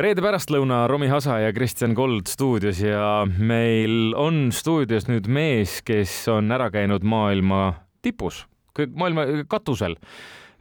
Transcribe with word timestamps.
reede 0.00 0.22
pärastlõuna 0.24 0.84
Romi 0.90 1.06
Hasa 1.10 1.38
ja 1.44 1.52
Kristjan 1.54 1.94
Kold 1.94 2.26
stuudios 2.30 2.80
ja 2.82 3.24
meil 3.38 4.14
on 4.18 4.48
stuudios 4.54 5.06
nüüd 5.06 5.28
mees, 5.30 5.80
kes 5.86 6.12
on 6.32 6.50
ära 6.54 6.70
käinud 6.74 7.06
maailma 7.06 7.68
tipus, 8.02 8.42
maailma 8.94 9.44
katusel 9.50 9.94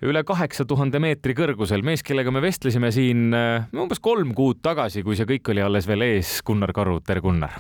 üle 0.04 0.22
kaheksa 0.28 0.68
tuhande 0.70 1.00
meetri 1.02 1.34
kõrgusel, 1.38 1.82
mees, 1.86 2.04
kellega 2.06 2.32
me 2.34 2.44
vestlesime 2.44 2.92
siin 2.94 3.34
äh, 3.38 3.70
umbes 3.80 4.04
kolm 4.04 4.36
kuud 4.36 4.60
tagasi, 4.66 5.02
kui 5.06 5.16
see 5.18 5.28
kõik 5.30 5.54
oli 5.54 5.64
alles 5.64 5.88
veel 5.88 6.04
ees. 6.04 6.36
Gunnar 6.46 6.74
Karu, 6.76 6.98
tere 7.08 7.24
Gunnar. 7.24 7.56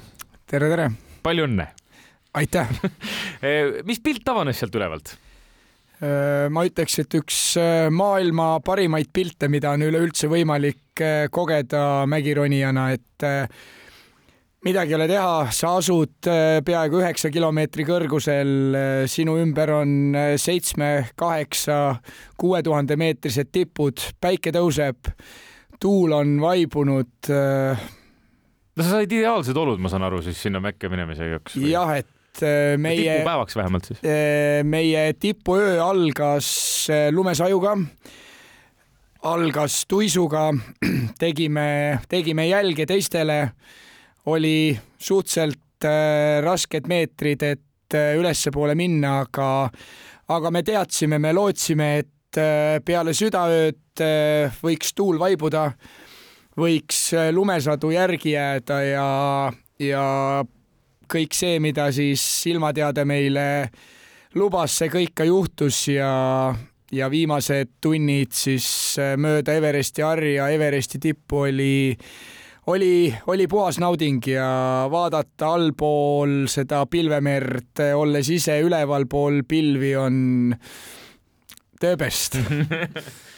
tere, 0.45 0.67
tere. 0.69 0.89
palju 1.23 1.47
õnne. 1.47 1.69
aitäh 2.37 2.69
äh, 3.41 3.79
mis 3.89 4.03
pilt 4.03 4.27
avanes 4.29 4.59
sealt 4.59 4.75
ülevalt? 4.75 5.15
Äh, 6.03 6.49
ma 6.51 6.65
ütleks, 6.67 6.97
et 6.99 7.15
üks 7.19 7.39
maailma 7.95 8.57
parimaid 8.65 9.13
pilte, 9.13 9.47
mida 9.51 9.71
on 9.71 9.85
üleüldse 9.87 10.27
võimalik 10.31 10.81
kogeda 11.33 12.03
mägironijana, 12.05 12.91
et 12.93 13.25
midagi 14.63 14.93
ei 14.93 14.97
ole 14.97 15.07
teha, 15.11 15.47
sa 15.53 15.75
asud 15.79 16.29
äh, 16.29 16.59
peaaegu 16.65 17.01
üheksa 17.01 17.31
kilomeetri 17.33 17.85
kõrgusel, 17.87 18.53
äh, 18.77 18.91
sinu 19.11 19.35
ümber 19.41 19.73
on 19.79 20.13
äh, 20.15 20.33
seitsme, 20.41 21.09
kaheksa, 21.19 21.97
kuue 22.39 22.63
tuhande 22.65 22.97
meetrised 22.99 23.51
tipud, 23.53 24.01
päike 24.23 24.53
tõuseb, 24.55 25.11
tuul 25.83 26.15
on 26.15 26.37
vaibunud. 26.41 27.11
no 27.27 28.83
sa 28.85 28.89
said 28.89 29.11
ideaalsed 29.11 29.57
olud, 29.57 29.81
ma 29.83 29.91
saan 29.91 30.07
aru, 30.07 30.21
siis 30.23 30.39
sinna 30.39 30.63
Mäkke 30.63 30.89
minemise 30.91 31.27
jaoks. 31.27 31.57
jah, 31.59 31.97
et 31.99 32.07
meie. 32.77 33.19
tipupäevaks 33.19 33.55
vähemalt 33.55 33.85
siis. 33.85 33.99
meie 34.63 35.13
tipuöö 35.13 35.77
algas 35.83 36.87
lumesajuga 37.11 37.77
algas 39.23 39.85
tuisuga, 39.87 40.49
tegime, 41.23 41.99
tegime 42.09 42.47
jälge 42.47 42.85
teistele 42.85 43.51
oli 44.25 44.79
suhteliselt 44.97 45.85
äh, 45.85 46.41
rasked 46.43 46.87
meetrid, 46.87 47.43
et 47.43 47.95
äh, 47.95 48.15
ülespoole 48.19 48.75
minna, 48.75 49.21
aga, 49.23 49.69
aga 50.31 50.51
me 50.51 50.63
teadsime, 50.63 51.19
me 51.19 51.33
lootsime, 51.35 51.89
et 52.03 52.39
äh, 52.39 52.79
peale 52.85 53.15
südaööd 53.15 53.79
võiks 54.63 54.95
tuul 54.97 55.19
vaibuda, 55.21 55.67
võiks 56.57 57.11
lumesadu 57.29 57.91
järgi 57.93 58.31
jääda 58.33 58.79
ja, 58.81 59.09
ja 59.77 60.05
kõik 61.13 61.35
see, 61.37 61.59
mida 61.63 61.89
siis 61.93 62.21
silmateade 62.43 63.05
meile 63.05 63.47
lubas, 64.39 64.79
see 64.79 64.91
kõik 64.93 65.13
ka 65.21 65.27
juhtus 65.29 65.85
ja, 65.91 66.13
ja 66.91 67.09
viimased 67.13 67.77
tunnid 67.81 68.33
siis 68.33 68.67
mööda 69.17 69.57
Everesti 69.59 70.05
harja, 70.05 70.49
Everesti 70.53 71.01
tippu 71.01 71.45
oli 71.47 71.73
oli, 72.67 73.13
oli 73.27 73.47
puhas 73.47 73.79
nauding 73.83 74.23
ja 74.27 74.87
vaadata 74.91 75.53
allpool 75.57 76.45
seda 76.51 76.85
pilvemerd, 76.87 77.83
olles 77.95 78.29
ise 78.31 78.59
ülevalpool 78.63 79.43
pilvi, 79.47 79.95
on 79.99 80.55
the 81.79 81.95
best 81.99 82.39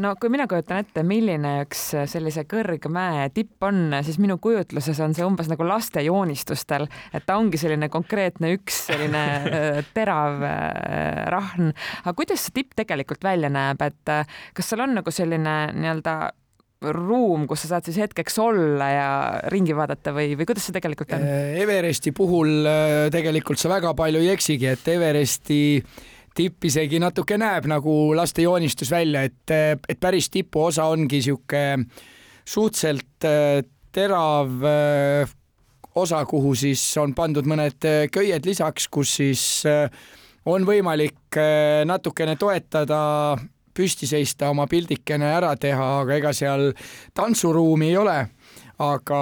no 0.00 0.14
kui 0.20 0.32
mina 0.32 0.46
kujutan 0.50 0.84
ette, 0.84 1.04
milline 1.06 1.56
üks 1.64 1.82
sellise 2.10 2.46
kõrgmäe 2.50 3.28
tipp 3.34 3.64
on, 3.66 3.96
siis 4.06 4.18
minu 4.22 4.38
kujutluses 4.42 5.00
on 5.04 5.16
see 5.16 5.26
umbes 5.26 5.50
nagu 5.50 5.66
laste 5.68 6.04
joonistustel, 6.04 6.86
et 7.14 7.26
ta 7.26 7.38
ongi 7.40 7.60
selline 7.60 7.90
konkreetne 7.92 8.54
üks 8.58 8.84
selline 8.90 9.24
äh, 9.58 9.82
terav 9.96 10.44
äh, 10.44 11.26
rahn. 11.32 11.74
aga 12.04 12.16
kuidas 12.16 12.46
see 12.46 12.60
tipp 12.62 12.78
tegelikult 12.78 13.24
välja 13.24 13.52
näeb, 13.52 13.82
et 13.84 14.14
äh, 14.14 14.40
kas 14.54 14.72
seal 14.72 14.86
on 14.86 14.98
nagu 15.00 15.14
selline 15.14 15.58
nii-öelda 15.74 16.16
ruum, 16.92 17.46
kus 17.48 17.64
sa 17.64 17.74
saad 17.74 17.88
siis 17.88 17.98
hetkeks 18.02 18.36
olla 18.42 18.88
ja 18.90 19.08
ringi 19.52 19.76
vaadata 19.76 20.12
või, 20.16 20.34
või 20.38 20.48
kuidas 20.48 20.66
see 20.68 20.76
tegelikult 20.76 21.14
on? 21.16 21.24
Äh, 21.24 21.60
Everesti 21.62 22.12
puhul 22.16 22.66
äh, 22.68 22.94
tegelikult 23.14 23.60
sa 23.60 23.72
väga 23.72 23.94
palju 23.96 24.22
ei 24.24 24.32
eksigi, 24.34 24.68
et 24.74 24.88
Everesti 24.94 25.60
tipp 26.34 26.66
isegi 26.66 26.98
natuke 27.02 27.38
näeb 27.40 27.68
nagu 27.70 28.14
laste 28.16 28.42
joonistus 28.42 28.90
välja, 28.90 29.22
et, 29.22 29.54
et 29.88 30.00
päris 30.00 30.30
tipuosa 30.30 30.88
ongi 30.90 31.22
sihuke 31.22 31.64
suhteliselt 32.44 33.28
äh, 33.28 33.62
terav 33.94 34.50
osa, 35.94 36.24
kuhu 36.26 36.54
siis 36.58 36.82
on 36.98 37.12
pandud 37.14 37.46
mõned 37.46 37.86
köied 38.10 38.46
lisaks, 38.46 38.88
kus 38.90 39.12
siis 39.20 39.42
on 40.50 40.66
võimalik 40.66 41.38
natukene 41.86 42.34
toetada 42.34 42.98
püsti 43.74 44.06
seista, 44.06 44.50
oma 44.50 44.66
pildikene 44.70 45.28
ära 45.36 45.54
teha, 45.60 45.86
aga 46.02 46.18
ega 46.18 46.32
seal 46.34 46.72
tantsuruumi 47.14 47.90
ei 47.92 47.96
ole. 47.96 48.18
aga 48.78 49.20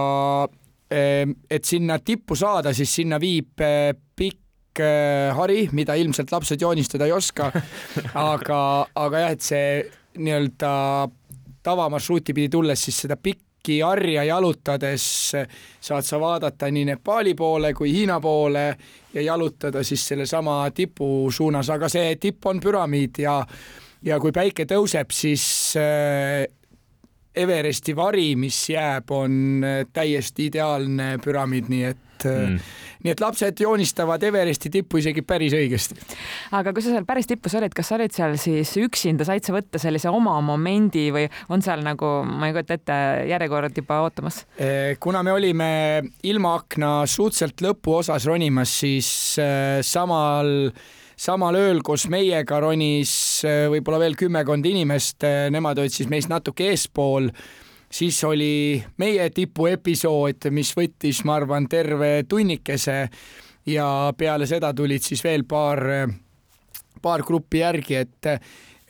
et 0.92 1.64
sinna 1.64 1.98
tippu 2.04 2.36
saada, 2.36 2.72
siis 2.72 2.94
sinna 2.94 3.18
viib 3.20 3.60
hari, 5.36 5.66
mida 5.72 5.94
ilmselt 5.98 6.32
lapsed 6.32 6.60
joonistada 6.60 7.06
ei 7.06 7.12
oska. 7.12 7.50
aga, 8.32 8.60
aga 8.94 9.24
jah, 9.24 9.34
et 9.36 9.44
see 9.44 9.66
nii-öelda 10.22 10.72
tavamarsruuti 11.62 12.34
pidi 12.34 12.48
tulles 12.52 12.84
siis 12.84 13.02
seda 13.04 13.16
pikki 13.16 13.80
harja 13.80 14.24
jalutades 14.26 15.04
saad 15.80 16.06
sa 16.06 16.18
vaadata 16.20 16.70
nii 16.70 16.88
Nepaali 16.90 17.34
poole 17.38 17.70
kui 17.74 17.92
Hiina 17.92 18.18
poole 18.20 18.64
ja 19.14 19.22
jalutada 19.22 19.84
siis 19.86 20.08
sellesama 20.08 20.64
tipu 20.74 21.30
suunas, 21.30 21.70
aga 21.70 21.88
see 21.88 22.16
tipp 22.20 22.46
on 22.50 22.60
püramiid 22.60 23.22
ja 23.22 23.38
ja 24.02 24.18
kui 24.20 24.32
päike 24.34 24.66
tõuseb, 24.66 25.14
siis 25.14 25.44
äh, 25.78 26.42
Everesti 27.34 27.94
vari, 27.96 28.34
mis 28.36 28.56
jääb, 28.68 29.10
on 29.16 29.64
äh, 29.64 29.82
täiesti 29.92 30.50
ideaalne 30.50 31.14
püramiid, 31.24 31.70
nii 31.72 31.84
et 31.88 32.26
äh, 32.28 32.42
mm. 32.42 32.72
nii 33.06 33.12
et 33.14 33.22
lapsed 33.24 33.62
joonistavad 33.64 34.22
Everesti 34.28 34.70
tippu 34.72 35.00
isegi 35.00 35.24
päris 35.24 35.56
õigesti. 35.56 35.96
aga 36.58 36.74
kui 36.76 36.84
sa 36.84 36.92
seal 36.92 37.08
päris 37.08 37.30
tipus 37.30 37.56
olid, 37.56 37.72
kas 37.76 37.88
sa 37.88 37.96
olid 37.96 38.12
seal 38.12 38.36
siis 38.40 38.74
üksinda, 38.84 39.24
said 39.28 39.48
sa 39.48 39.56
võtta 39.56 39.80
sellise 39.80 40.12
oma 40.12 40.36
momendi 40.44 41.08
või 41.14 41.24
on 41.48 41.64
seal 41.64 41.84
nagu, 41.86 42.14
ma 42.28 42.50
ei 42.50 42.56
kujuta 42.56 42.76
ette, 42.76 43.02
järjekord 43.32 43.80
juba 43.80 44.02
ootamas? 44.04 44.42
kuna 45.00 45.24
me 45.24 45.32
olime 45.32 45.70
ilmaakna 46.28 46.98
suhteliselt 47.08 47.64
lõpuosas 47.64 48.28
ronimas, 48.28 48.76
siis 48.84 49.08
samal 49.88 50.52
äh, 50.68 50.90
samal 51.22 51.56
ööl 51.58 51.82
koos 51.86 52.08
meiega 52.10 52.58
ronis 52.62 53.12
äh, 53.46 53.66
võib-olla 53.70 54.00
veel 54.02 54.16
kümmekond 54.18 54.66
inimest, 54.66 55.22
äh, 55.26 55.46
nemad 55.54 55.78
olid 55.78 55.94
siis 55.94 56.10
meist 56.10 56.30
natuke 56.32 56.72
eespool, 56.72 57.28
siis 57.92 58.18
oli 58.26 58.82
meie 58.98 59.28
tipuepisood, 59.34 60.48
mis 60.54 60.72
võttis, 60.76 61.22
ma 61.28 61.38
arvan, 61.38 61.68
terve 61.70 62.24
tunnikese. 62.28 63.06
Ja 63.68 63.86
peale 64.18 64.48
seda 64.50 64.72
tulid 64.74 65.04
siis 65.06 65.20
veel 65.22 65.44
paar, 65.46 65.78
paar 67.02 67.22
gruppi 67.22 67.60
järgi, 67.60 68.00
et, 68.00 68.30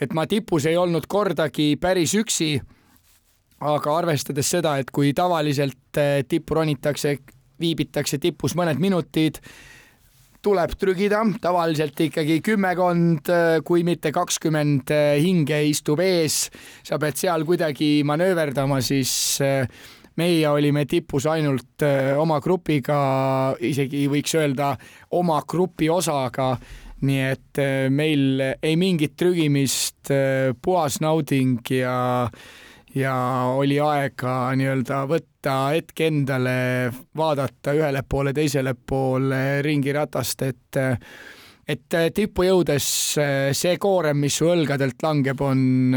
et 0.00 0.14
ma 0.16 0.24
tipus 0.24 0.64
ei 0.70 0.78
olnud 0.80 1.04
kordagi 1.12 1.74
päris 1.76 2.14
üksi, 2.16 2.54
aga 3.60 3.98
arvestades 3.98 4.48
seda, 4.48 4.78
et 4.80 4.88
kui 4.88 5.12
tavaliselt 5.12 6.00
äh, 6.00 6.22
tippu 6.24 6.56
ronitakse, 6.56 7.18
viibitakse 7.60 8.16
tipus 8.22 8.56
mõned 8.56 8.80
minutid, 8.80 9.42
tuleb 10.42 10.74
trügida, 10.78 11.22
tavaliselt 11.42 11.98
ikkagi 12.06 12.40
kümmekond, 12.44 13.30
kui 13.66 13.84
mitte 13.86 14.10
kakskümmend 14.14 14.90
hinge 15.22 15.58
istub 15.68 16.02
ees, 16.02 16.48
sa 16.82 16.98
pead 17.02 17.18
seal 17.20 17.46
kuidagi 17.46 18.02
manööverdama, 18.06 18.80
siis 18.82 19.12
eh, 19.44 19.68
meie 20.18 20.48
olime 20.50 20.84
tipus 20.90 21.28
ainult 21.30 21.84
oma 22.18 22.40
grupiga, 22.42 22.98
isegi 23.62 24.08
võiks 24.12 24.34
öelda 24.38 24.74
oma 25.18 25.40
grupi 25.48 25.90
osaga. 25.92 26.56
Nii 27.02 27.22
et 27.26 27.58
meil 27.90 28.38
ei 28.62 28.76
mingit 28.78 29.16
trügimist, 29.18 30.12
puhas 30.62 31.00
nauding 31.02 31.72
ja 31.74 31.96
ja 32.94 33.14
oli 33.56 33.80
aega 33.80 34.52
nii-öelda 34.58 35.04
võtta 35.10 35.31
hetk 35.50 36.00
endale, 36.06 36.90
vaadata 37.16 37.74
ühele 37.76 38.02
poole, 38.08 38.32
teisele 38.36 38.74
poole 38.74 39.62
ringiratast, 39.62 40.42
et 40.48 40.82
et 41.72 41.94
tippu 42.14 42.42
jõudes 42.42 42.84
see 43.54 43.74
koorem, 43.80 44.18
mis 44.24 44.34
su 44.36 44.48
õlgadelt 44.50 45.02
langeb, 45.02 45.40
on, 45.46 45.94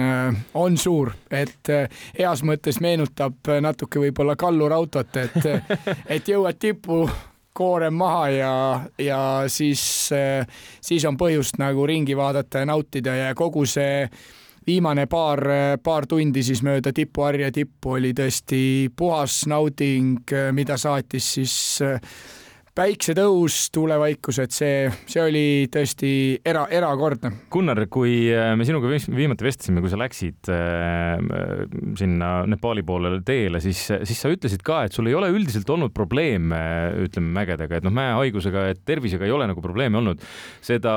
on 0.61 0.77
suur, 0.77 1.09
et 1.33 1.71
heas 2.19 2.43
mõttes 2.45 2.77
meenutab 2.85 3.49
natuke 3.65 3.99
võib-olla 3.99 4.37
kallurautot, 4.39 5.17
et, 5.17 5.49
et 6.15 6.29
jõuad 6.29 6.61
tippu, 6.61 7.01
koorem 7.55 7.95
maha 7.97 8.29
ja, 8.29 8.53
ja 8.99 9.19
siis, 9.47 9.81
siis 10.81 11.05
on 11.07 11.17
põhjust 11.17 11.59
nagu 11.61 11.85
ringi 11.87 12.17
vaadata 12.17 12.63
ja 12.63 12.69
nautida 12.69 13.15
ja 13.15 13.35
kogu 13.35 13.65
see 13.69 14.03
viimane 14.67 15.05
paar, 15.07 15.41
paar 15.83 16.07
tundi 16.09 16.43
siis 16.43 16.63
mööda 16.65 16.93
tipuharja 16.93 17.51
tippu 17.53 17.97
oli 17.99 18.13
tõesti 18.17 18.61
puhas 18.97 19.43
nauding, 19.47 20.31
mida 20.57 20.77
saatis 20.77 21.33
siis 21.37 21.57
päiksetõus, 22.75 23.69
tuulevaikus, 23.71 24.39
et 24.43 24.51
see, 24.51 24.89
see 25.07 25.21
oli 25.23 25.43
tõesti 25.71 26.09
era, 26.43 26.65
erakordne. 26.75 27.31
Gunnar, 27.51 27.79
kui 27.91 28.27
äh, 28.35 28.51
me 28.59 28.67
sinuga 28.67 28.91
viimati 28.91 29.47
vestlesime, 29.47 29.79
kui 29.83 29.91
sa 29.93 29.99
läksid 30.01 30.49
äh, 30.51 31.15
sinna 31.95 32.33
Nepaali 32.51 32.83
poolele 32.87 33.21
teele, 33.25 33.61
siis, 33.63 33.79
siis 34.03 34.19
sa 34.19 34.31
ütlesid 34.33 34.65
ka, 34.67 34.83
et 34.85 34.95
sul 34.95 35.07
ei 35.07 35.15
ole 35.15 35.31
üldiselt 35.31 35.71
olnud 35.71 35.95
probleeme, 35.95 36.59
ütleme 37.07 37.31
mägedega, 37.39 37.79
et 37.79 37.87
noh, 37.87 37.95
mäehaigusega, 37.95 38.67
et 38.73 38.83
tervisega 38.87 39.27
ei 39.27 39.35
ole 39.35 39.47
nagu 39.47 39.63
probleeme 39.63 40.01
olnud. 40.01 40.23
seda 40.65 40.93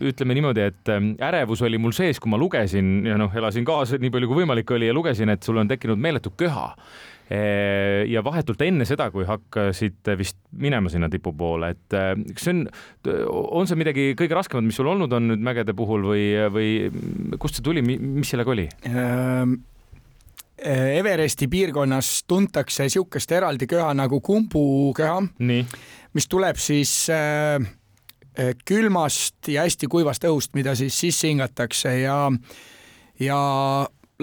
ütleme 0.00 0.36
niimoodi, 0.38 0.68
et 0.72 0.92
ähm, 0.94 1.14
ärevus 1.20 1.62
oli 1.66 1.80
mul 1.80 1.92
sees, 1.96 2.20
kui 2.20 2.32
ma 2.32 2.40
lugesin 2.40 3.04
ja 3.10 3.18
noh, 3.20 3.32
elasin 3.36 3.66
kaasa 3.68 4.00
nii 4.00 4.12
palju 4.14 4.30
kui 4.30 4.40
võimalik 4.40 4.72
oli 4.72 4.88
ja 4.88 4.96
lugesin, 4.96 5.28
et 5.34 5.44
sul 5.44 5.60
on 5.60 5.68
tekkinud 5.68 6.00
meeletu 6.00 6.32
köha 6.38 6.70
ja 7.24 8.20
vahetult 8.24 8.60
enne 8.66 8.84
seda, 8.84 9.06
kui 9.10 9.24
hakkasid 9.24 10.10
vist 10.20 10.36
minema 10.60 10.90
sinna 10.92 11.08
tipu 11.08 11.32
poole, 11.32 11.70
et 11.72 11.94
kas 12.34 12.44
see 12.44 12.52
on, 12.52 12.64
on 13.32 13.68
see 13.70 13.78
midagi 13.80 14.10
kõige 14.18 14.36
raskemat, 14.36 14.66
mis 14.66 14.76
sul 14.76 14.90
olnud 14.92 15.12
on 15.16 15.30
nüüd 15.30 15.44
mägede 15.44 15.72
puhul 15.76 16.04
või, 16.10 16.26
või 16.52 16.68
kust 17.40 17.58
see 17.58 17.64
tuli, 17.64 17.80
mis 17.84 18.28
sellega 18.28 18.52
oli? 18.52 18.66
Ehm, 18.90 19.56
Everesti 20.64 21.48
piirkonnas 21.50 22.10
tuntakse 22.30 22.86
niisugust 22.86 23.32
eraldi 23.34 23.66
köha 23.68 23.88
nagu 23.96 24.20
kumbuköha, 24.24 25.16
mis 26.14 26.28
tuleb 26.30 26.60
siis 26.62 26.92
äh, 27.12 27.58
külmast 28.64 29.50
ja 29.50 29.64
hästi 29.66 29.88
kuivast 29.90 30.24
õhust, 30.28 30.54
mida 30.54 30.76
siis 30.78 30.96
sisse 30.98 31.28
hingatakse 31.30 31.96
ja, 32.00 32.18
ja 33.20 33.40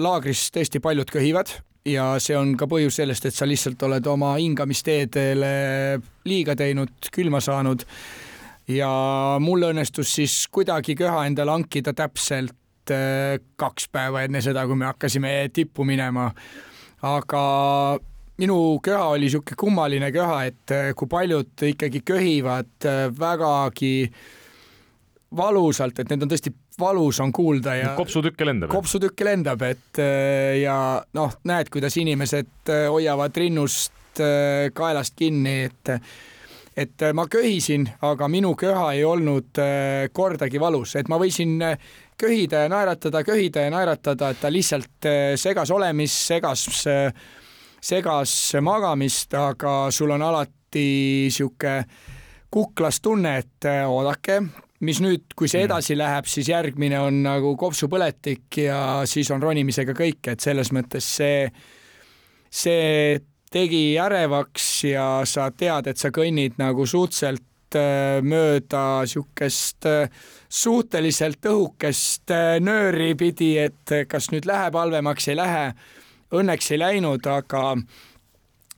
laagris 0.00 0.48
tõesti 0.54 0.80
paljud 0.82 1.12
köhivad 1.12 1.52
ja 1.88 2.06
see 2.22 2.36
on 2.38 2.54
ka 2.58 2.68
põhjus 2.70 3.00
sellest, 3.00 3.26
et 3.26 3.36
sa 3.36 3.46
lihtsalt 3.48 3.82
oled 3.86 4.06
oma 4.10 4.34
hingamisteedele 4.38 5.54
liiga 6.28 6.56
teinud, 6.58 7.10
külma 7.12 7.40
saanud. 7.42 7.84
ja 8.68 8.90
mul 9.42 9.66
õnnestus 9.72 10.14
siis 10.14 10.46
kuidagi 10.52 10.94
köha 10.94 11.26
endale 11.26 11.50
hankida 11.50 11.92
täpselt 11.92 12.90
äh, 12.94 13.40
kaks 13.56 13.88
päeva 13.88 14.22
enne 14.22 14.40
seda, 14.42 14.66
kui 14.66 14.78
me 14.78 14.86
hakkasime 14.86 15.50
tippu 15.52 15.84
minema. 15.84 16.30
aga 17.02 17.42
minu 18.38 18.78
köha 18.82 19.08
oli 19.14 19.26
niisugune 19.26 19.58
kummaline 19.58 20.12
köha, 20.12 20.44
et 20.44 20.70
äh, 20.70 20.92
kui 20.94 21.10
paljud 21.10 21.66
ikkagi 21.72 22.04
köhivad 22.06 22.86
äh, 22.86 23.08
vägagi 23.18 24.12
valusalt, 25.36 25.98
et 25.98 26.10
need 26.10 26.22
on 26.22 26.30
tõesti 26.30 26.52
valus 26.80 27.20
on 27.20 27.32
kuulda 27.32 27.74
ja 27.74 27.94
kopsutükke 27.96 28.46
lendab. 28.46 28.70
kopsutükke 28.70 29.24
lendab, 29.24 29.62
et 29.66 29.98
äh, 30.00 30.60
ja 30.62 30.76
noh, 31.14 31.34
näed, 31.48 31.70
kuidas 31.72 31.96
inimesed 32.00 32.70
äh, 32.70 32.86
hoiavad 32.90 33.36
rinnust 33.36 34.20
äh, 34.20 34.70
kaelast 34.74 35.16
kinni, 35.16 35.62
et 35.68 35.96
et 36.72 37.02
ma 37.12 37.26
köhisin, 37.28 37.84
aga 38.00 38.24
minu 38.32 38.54
köha 38.56 38.94
ei 38.96 39.02
olnud 39.04 39.58
kordagi 40.16 40.60
valus, 40.60 40.94
et 40.96 41.10
ma 41.12 41.18
võisin 41.20 41.58
köhida 42.16 42.62
ja 42.62 42.70
naeratada, 42.72 43.20
köhida 43.28 43.66
ja 43.66 43.74
naeratada, 43.74 44.30
et 44.32 44.40
ta 44.40 44.48
lihtsalt 44.48 45.08
segas 45.36 45.68
olemist, 45.68 46.16
segas, 46.30 46.64
segas 47.76 48.32
magamist, 48.64 49.36
aga 49.36 49.74
sul 49.92 50.16
on 50.16 50.24
alati 50.24 51.28
sihuke 51.28 51.76
kuklas 52.48 53.02
tunne, 53.04 53.36
et 53.44 53.68
oodake, 53.84 54.40
mis 54.82 54.98
nüüd, 55.02 55.30
kui 55.38 55.50
see 55.50 55.62
mm. 55.62 55.68
edasi 55.70 55.96
läheb, 55.98 56.26
siis 56.30 56.50
järgmine 56.50 56.98
on 57.02 57.22
nagu 57.24 57.54
kopsupõletik 57.60 58.62
ja 58.64 58.80
siis 59.08 59.30
on 59.34 59.42
ronimisega 59.42 59.94
kõik, 59.96 60.32
et 60.32 60.42
selles 60.42 60.72
mõttes 60.74 61.06
see, 61.18 61.46
see 62.50 63.20
tegi 63.52 63.84
ärevaks 64.00 64.68
ja 64.90 65.06
sa 65.28 65.50
tead, 65.54 65.90
et 65.90 66.00
sa 66.00 66.10
kõnnid 66.14 66.58
nagu 66.60 66.86
suhteliselt 66.88 67.78
äh, 67.78 68.18
mööda 68.24 69.02
niisugust 69.04 69.86
äh, 69.88 70.22
suhteliselt 70.48 71.50
õhukest 71.52 72.32
äh, 72.34 72.56
nööri 72.64 73.12
pidi, 73.18 73.54
et 73.62 73.96
kas 74.08 74.32
nüüd 74.34 74.48
läheb 74.48 74.78
halvemaks, 74.78 75.28
ei 75.30 75.38
lähe. 75.38 75.66
Õnneks 76.32 76.70
ei 76.72 76.80
läinud, 76.80 77.26
aga 77.28 77.76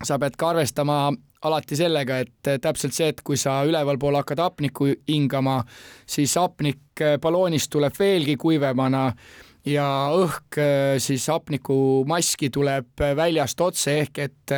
sa 0.02 0.18
pead 0.18 0.34
ka 0.36 0.50
arvestama 0.50 0.98
alati 1.44 1.78
sellega, 1.78 2.20
et 2.24 2.52
täpselt 2.62 2.96
see, 2.96 3.10
et 3.12 3.22
kui 3.24 3.38
sa 3.40 3.60
ülevalpool 3.68 4.18
hakkad 4.20 4.42
hapnikku 4.42 4.90
hingama, 5.08 5.60
siis 6.06 6.36
hapnik 6.40 7.00
eh, 7.00 7.18
balloonist 7.22 7.72
tuleb 7.72 7.96
veelgi 7.98 8.36
kuivemana 8.40 9.10
ja 9.68 9.86
õhk 10.16 10.58
eh, 10.60 10.96
siis 11.02 11.26
hapnikumaski 11.32 12.50
tuleb 12.54 13.04
väljast 13.16 13.60
otse, 13.64 13.98
ehk 14.04 14.22
et 14.24 14.56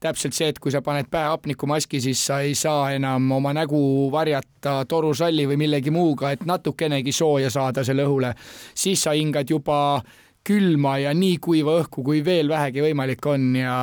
täpselt 0.00 0.36
see, 0.36 0.50
et 0.52 0.58
kui 0.62 0.72
sa 0.74 0.82
paned 0.84 1.08
pähe 1.12 1.30
hapnikumaski, 1.32 2.00
siis 2.04 2.24
sa 2.30 2.40
ei 2.44 2.56
saa 2.58 2.90
enam 2.96 3.30
oma 3.38 3.54
nägu 3.56 4.10
varjata 4.12 4.82
torusalli 4.88 5.46
või 5.50 5.60
millegi 5.64 5.94
muuga, 5.94 6.32
et 6.32 6.44
natukenegi 6.48 7.14
sooja 7.16 7.52
saada 7.52 7.84
selle 7.84 8.08
õhule. 8.08 8.34
siis 8.74 9.02
sa 9.04 9.16
hingad 9.16 9.50
juba 9.50 10.02
külma 10.46 10.96
ja 10.98 11.14
nii 11.14 11.38
kuiva 11.42 11.78
õhku, 11.82 12.02
kui 12.04 12.22
veel 12.24 12.50
vähegi 12.50 12.82
võimalik 12.82 13.26
on 13.30 13.54
ja 13.56 13.76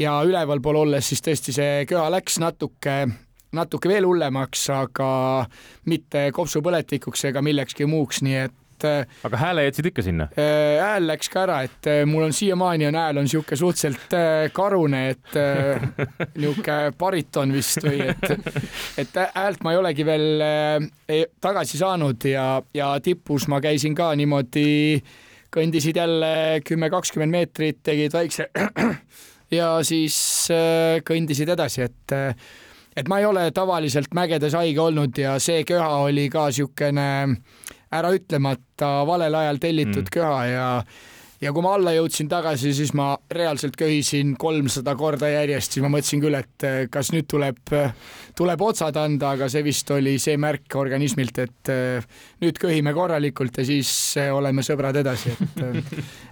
ja 0.00 0.20
ülevalpool 0.26 0.84
olles 0.84 1.10
siis 1.12 1.22
tõesti 1.24 1.54
see 1.54 1.84
köha 1.88 2.08
läks 2.12 2.40
natuke, 2.42 3.02
natuke 3.56 3.90
veel 3.90 4.08
hullemaks, 4.08 4.64
aga 4.74 5.10
mitte 5.90 6.30
kopsupõletikuks 6.36 7.28
ega 7.30 7.42
millekski 7.44 7.88
muuks, 7.90 8.22
nii 8.24 8.38
et 8.46 8.86
äh, 8.88 9.18
aga 9.28 9.40
hääle 9.42 9.66
jätsid 9.66 9.90
ikka 9.90 10.04
sinna? 10.06 10.28
Äh, 10.40 10.80
hääl 10.80 11.08
läks 11.10 11.32
ka 11.32 11.44
ära, 11.44 11.60
et 11.68 11.90
äh, 11.90 12.02
mul 12.08 12.28
on 12.28 12.36
siiamaani 12.36 12.88
on 12.88 13.00
hääl 13.00 13.20
on 13.20 13.28
sihuke 13.28 13.58
suhteliselt 13.60 14.16
karune, 14.56 15.02
et 15.12 15.40
niisugune 16.40 16.78
bariton 16.98 17.52
vist 17.52 17.84
või 17.84 18.04
et, 18.08 18.52
et 19.04 19.24
häält 19.36 19.64
ma 19.66 19.74
ei 19.74 19.82
olegi 19.82 20.06
veel 20.08 20.46
tagasi 21.40 21.80
saanud 21.80 22.30
ja, 22.30 22.52
ja 22.74 22.94
tipus 23.04 23.50
ma 23.52 23.60
käisin 23.60 23.96
ka 23.98 24.14
niimoodi, 24.16 25.02
kõndisid 25.52 25.98
jälle 25.98 26.62
kümme, 26.64 26.88
kakskümmend 26.92 27.36
meetrit, 27.36 27.82
tegid 27.84 28.14
väikse 28.14 28.48
ja 29.54 29.70
siis 29.86 30.16
äh, 30.54 31.00
kõndisid 31.06 31.52
edasi, 31.56 31.86
et 31.88 32.16
äh, 32.16 32.34
et 32.96 33.08
ma 33.08 33.20
ei 33.20 33.26
ole 33.28 33.46
tavaliselt 33.54 34.14
mägedes 34.14 34.54
haige 34.58 34.80
olnud 34.82 35.18
ja 35.18 35.36
see 35.42 35.62
köha 35.68 36.02
oli 36.06 36.26
ka 36.32 36.48
niisugune 36.50 37.06
äraütlemata 37.94 38.90
valel 39.06 39.34
ajal 39.34 39.60
tellitud 39.62 40.06
mm. 40.06 40.12
köha 40.14 40.40
ja 40.46 40.66
ja 41.40 41.52
kui 41.56 41.64
ma 41.64 41.72
alla 41.76 41.92
jõudsin 41.94 42.28
tagasi, 42.28 42.72
siis 42.76 42.92
ma 42.96 43.14
reaalselt 43.32 43.76
köhisin 43.78 44.34
kolmsada 44.40 44.92
korda 44.98 45.30
järjest, 45.30 45.76
siis 45.76 45.84
ma 45.84 45.90
mõtlesin 45.92 46.22
küll, 46.22 46.36
et 46.36 46.66
eh, 46.68 46.80
kas 46.92 47.12
nüüd 47.14 47.28
tuleb, 47.30 47.72
tuleb 48.36 48.64
otsad 48.64 48.98
anda, 49.00 49.32
aga 49.36 49.48
see 49.52 49.64
vist 49.64 49.90
oli 49.94 50.18
see 50.20 50.36
märk 50.40 50.76
organismilt, 50.80 51.40
et 51.40 51.72
eh, 51.72 52.10
nüüd 52.44 52.60
köhime 52.60 52.92
korralikult 52.96 53.62
ja 53.62 53.66
siis 53.68 53.92
eh, 54.20 54.28
oleme 54.34 54.64
sõbrad 54.66 55.00
edasi, 55.00 55.32
et 55.32 55.64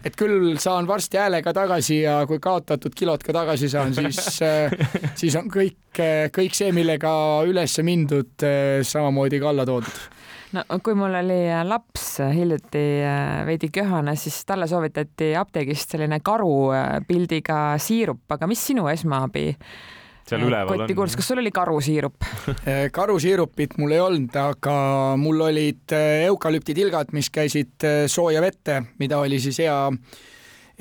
et 0.09 0.17
küll 0.17 0.55
saan 0.61 0.87
varsti 0.89 1.19
häälega 1.21 1.53
tagasi 1.57 2.03
ja 2.03 2.21
kui 2.29 2.41
kaotatud 2.43 2.95
kilod 2.97 3.25
ka 3.25 3.35
tagasi 3.41 3.69
saan, 3.73 3.97
siis, 3.97 4.21
siis 5.19 5.41
on 5.41 5.49
kõik, 5.53 6.00
kõik 6.35 6.55
see, 6.57 6.71
millega 6.77 7.11
üles 7.49 7.81
mindud, 7.85 8.47
samamoodi 8.87 9.41
ka 9.41 9.53
alla 9.53 9.67
toodud 9.69 10.18
no 10.57 10.64
kui 10.85 10.97
mul 10.97 11.14
oli 11.21 11.43
äh, 11.50 11.62
laps 11.67 12.19
äh, 12.25 12.33
hiljuti 12.35 12.85
äh, 13.05 13.45
veidi 13.47 13.71
köhane, 13.75 14.14
siis 14.17 14.40
talle 14.49 14.69
soovitati 14.71 15.33
apteegist 15.37 15.95
selline 15.95 16.21
karu 16.25 16.71
pildiga 17.09 17.61
siirup, 17.83 18.25
aga 18.37 18.49
mis 18.50 18.67
sinu 18.71 18.88
esmaabi? 18.93 19.49
seal 20.28 20.43
üleval 20.45 20.83
on. 20.85 20.90
kuulus, 20.93 21.14
kas 21.17 21.31
sul 21.31 21.40
oli 21.40 21.52
karusiirup 21.57 22.25
karusiirupit 22.99 23.78
mul 23.81 23.97
ei 23.97 24.02
olnud, 24.05 24.40
aga 24.40 24.78
mul 25.21 25.47
olid 25.49 25.97
eukalüptitilgad, 26.28 27.14
mis 27.17 27.31
käisid 27.33 27.88
sooja 28.12 28.43
vette, 28.45 28.83
mida 29.00 29.21
oli 29.25 29.40
siis 29.40 29.61
hea, 29.64 29.78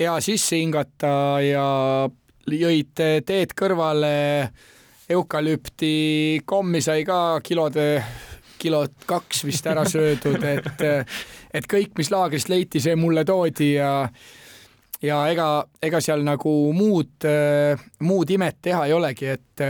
hea 0.00 0.16
sisse 0.24 0.60
hingata 0.60 1.12
ja 1.44 1.68
jõid 2.48 2.92
teed 3.28 3.52
kõrvale. 3.56 4.48
eukalüpti 5.08 6.42
kommi 6.44 6.80
sai 6.84 7.04
ka 7.08 7.40
kilode 7.40 7.86
kilot 8.58 9.06
kaks 9.08 9.44
vist 9.46 9.66
ära 9.70 9.84
söödud, 9.88 10.42
et, 10.44 10.84
et 11.54 11.68
kõik, 11.70 11.94
mis 11.98 12.10
laagrist 12.14 12.50
leiti, 12.52 12.82
see 12.82 12.96
mulle 12.98 13.24
toodi 13.28 13.74
ja 13.76 13.92
ja 15.02 15.18
ega, 15.30 15.48
ega 15.82 16.00
seal 16.02 16.24
nagu 16.26 16.52
muud, 16.74 17.22
muud 18.02 18.30
imet 18.34 18.56
teha 18.66 18.88
ei 18.88 18.96
olegi, 18.96 19.28
et 19.30 19.62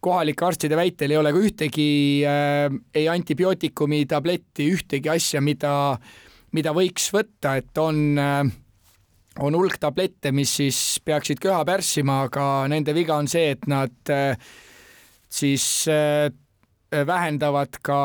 kohalike 0.00 0.46
arstide 0.46 0.78
väitel 0.78 1.12
ei 1.12 1.20
ole 1.20 1.32
ka 1.34 1.42
ühtegi 1.44 1.90
äh, 2.28 2.72
ei 2.94 3.06
antibiootikumi 3.12 4.04
tabletti, 4.08 4.70
ühtegi 4.72 5.12
asja, 5.12 5.42
mida, 5.44 5.72
mida 6.56 6.74
võiks 6.76 7.10
võtta, 7.14 7.56
et 7.60 7.80
on 7.80 8.18
äh, 8.20 8.42
on 9.40 9.56
hulk 9.56 9.78
tablette, 9.80 10.32
mis 10.34 10.52
siis 10.58 10.78
peaksid 11.04 11.40
köha 11.42 11.62
pärssima, 11.68 12.24
aga 12.28 12.46
nende 12.72 12.94
viga 12.96 13.18
on 13.20 13.28
see, 13.30 13.52
et 13.54 13.68
nad 13.70 14.12
äh, 14.12 14.50
siis 15.30 15.64
äh, 15.88 16.30
vähendavad 16.90 17.76
ka 17.82 17.98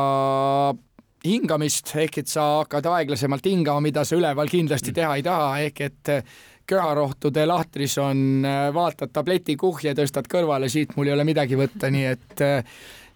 hingamist 1.25 1.95
ehk 1.97 2.19
et 2.21 2.29
sa 2.29 2.59
hakkad 2.59 2.85
aeglasemalt 2.85 3.47
hingama, 3.49 3.81
mida 3.81 4.03
sa 4.05 4.17
üleval 4.17 4.51
kindlasti 4.51 4.93
teha 4.93 5.15
ei 5.17 5.23
taha, 5.25 5.47
ehk 5.65 5.81
et 5.87 6.11
äh, 6.13 6.35
köharohtude 6.65 7.45
lahtris 7.45 7.97
on, 8.01 8.45
vaatad 8.73 9.13
tableti 9.13 9.55
kuhje, 9.57 9.93
tõstad 9.97 10.29
kõrvale, 10.29 10.69
siit 10.69 10.95
mul 10.97 11.09
ei 11.09 11.13
ole 11.13 11.25
midagi 11.27 11.57
võtta, 11.59 11.91
nii 11.93 12.05
et 12.09 12.45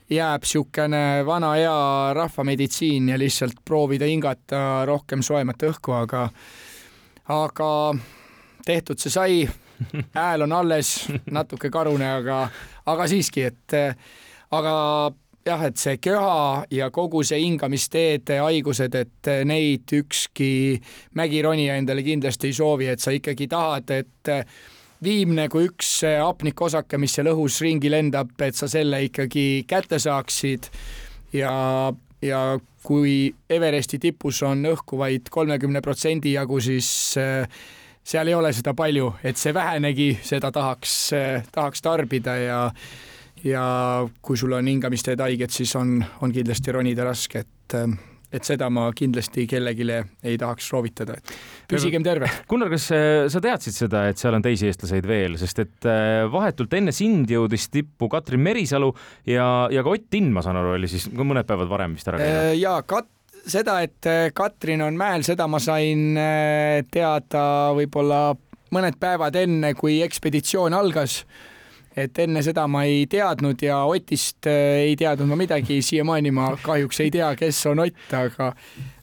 jääb 0.10 0.46
niisugune 0.46 1.02
vana 1.26 1.54
hea 1.58 2.14
rahvameditsiin 2.18 3.10
ja 3.10 3.18
lihtsalt 3.20 3.62
proovida 3.66 4.06
hingata 4.10 4.86
rohkem 4.86 5.22
soojemat 5.26 5.66
õhku, 5.70 5.94
aga, 5.98 6.28
aga 7.30 7.72
tehtud 8.66 9.02
see 9.02 9.14
sai, 9.14 9.40
hääl 10.18 10.46
on 10.46 10.54
alles, 10.54 10.94
natuke 11.32 11.70
karune, 11.74 12.10
aga, 12.22 12.44
aga 12.86 13.10
siiski, 13.10 13.50
et 13.50 13.78
aga 14.52 14.76
jah, 15.50 15.66
et 15.68 15.78
see 15.82 15.98
köha 16.02 16.66
ja 16.74 16.90
kogu 16.94 17.24
see 17.28 17.42
hingamisteede 17.44 18.40
haigused, 18.44 18.96
et 18.96 19.30
neid 19.50 19.92
ükski 20.00 20.52
mägironija 21.18 21.78
endale 21.80 22.06
kindlasti 22.06 22.52
ei 22.52 22.58
soovi, 22.58 22.90
et 22.92 23.02
sa 23.04 23.14
ikkagi 23.16 23.50
tahad, 23.52 23.92
et 23.92 24.34
viimne 25.04 25.48
kui 25.52 25.70
üks 25.70 26.02
hapnikosake, 26.04 27.00
mis 27.00 27.16
seal 27.16 27.32
õhus 27.32 27.62
ringi 27.64 27.92
lendab, 27.92 28.34
et 28.44 28.58
sa 28.58 28.68
selle 28.72 29.02
ikkagi 29.08 29.64
kätte 29.70 30.00
saaksid. 30.02 30.70
Ja, 31.34 31.54
ja 32.26 32.42
kui 32.84 33.30
Everesti 33.50 34.00
tipus 34.02 34.42
on 34.48 34.66
õhku 34.72 34.98
vaid 35.00 35.30
kolmekümne 35.32 35.82
protsendi 35.86 36.34
jagu, 36.34 36.60
siis 36.64 36.90
seal 38.10 38.32
ei 38.32 38.36
ole 38.36 38.52
seda 38.56 38.74
palju, 38.74 39.14
et 39.24 39.38
see 39.38 39.54
vähenegi, 39.54 40.12
seda 40.26 40.52
tahaks, 40.52 40.98
tahaks 41.54 41.86
tarbida 41.86 42.36
ja 42.42 42.60
ja 43.44 43.64
kui 44.22 44.38
sul 44.38 44.54
on 44.58 44.68
hingamisteed 44.68 45.22
haiged, 45.24 45.54
siis 45.54 45.76
on, 45.80 46.00
on 46.22 46.34
kindlasti 46.36 46.76
ronida 46.76 47.08
raske, 47.08 47.46
et 47.46 47.78
et 48.30 48.46
seda 48.46 48.68
ma 48.70 48.86
kindlasti 48.94 49.46
kellelegi 49.50 49.86
ei 49.90 50.36
tahaks 50.38 50.68
soovitada, 50.70 51.16
et 51.18 51.32
püsigem 51.70 52.04
terve. 52.06 52.30
Gunnar, 52.50 52.70
kas 52.70 52.90
äh, 52.94 53.26
sa 53.32 53.42
teadsid 53.42 53.74
seda, 53.76 54.04
et 54.10 54.22
seal 54.22 54.38
on 54.38 54.46
teisi 54.46 54.70
eestlaseid 54.70 55.08
veel, 55.10 55.38
sest 55.42 55.64
et 55.64 55.88
äh, 55.90 56.26
vahetult 56.30 56.76
enne 56.78 56.94
sind 56.96 57.32
jõudis 57.34 57.70
tippu 57.74 58.10
Katrin 58.12 58.44
Merisalu 58.46 58.92
ja, 59.30 59.48
ja 59.74 59.86
ka 59.86 59.96
Ott 59.96 60.10
Tinn, 60.14 60.30
ma 60.36 60.46
saan 60.46 60.60
aru, 60.62 60.76
oli 60.78 60.92
siis 60.92 61.10
mõned 61.10 61.48
päevad 61.50 61.72
varem 61.72 61.98
vist 61.98 62.12
ära 62.12 62.22
käinud. 62.22 62.44
Äh, 62.52 62.54
ja 62.62 62.76
Kat-, 62.86 63.10
seda, 63.50 63.80
et 63.86 64.12
Katrin 64.38 64.86
on 64.86 65.00
mäel, 65.00 65.26
seda 65.26 65.50
ma 65.50 65.62
sain 65.64 66.14
teada 66.94 67.44
võib-olla 67.78 68.22
mõned 68.76 69.00
päevad 69.02 69.38
enne, 69.42 69.74
kui 69.74 70.04
ekspeditsioon 70.06 70.76
algas 70.78 71.24
et 72.06 72.22
enne 72.26 72.44
seda 72.46 72.68
ma 72.72 72.86
ei 72.88 73.06
teadnud 73.10 73.62
ja 73.66 73.82
Otist 73.90 74.48
äh, 74.50 74.86
ei 74.90 74.96
teadnud 75.00 75.30
ma 75.32 75.40
midagi, 75.40 75.82
siiamaani 75.86 76.32
ma 76.36 76.54
kahjuks 76.64 77.04
ei 77.06 77.12
tea, 77.14 77.34
kes 77.40 77.66
on 77.72 77.86
Ott, 77.86 78.08
aga 78.16 78.54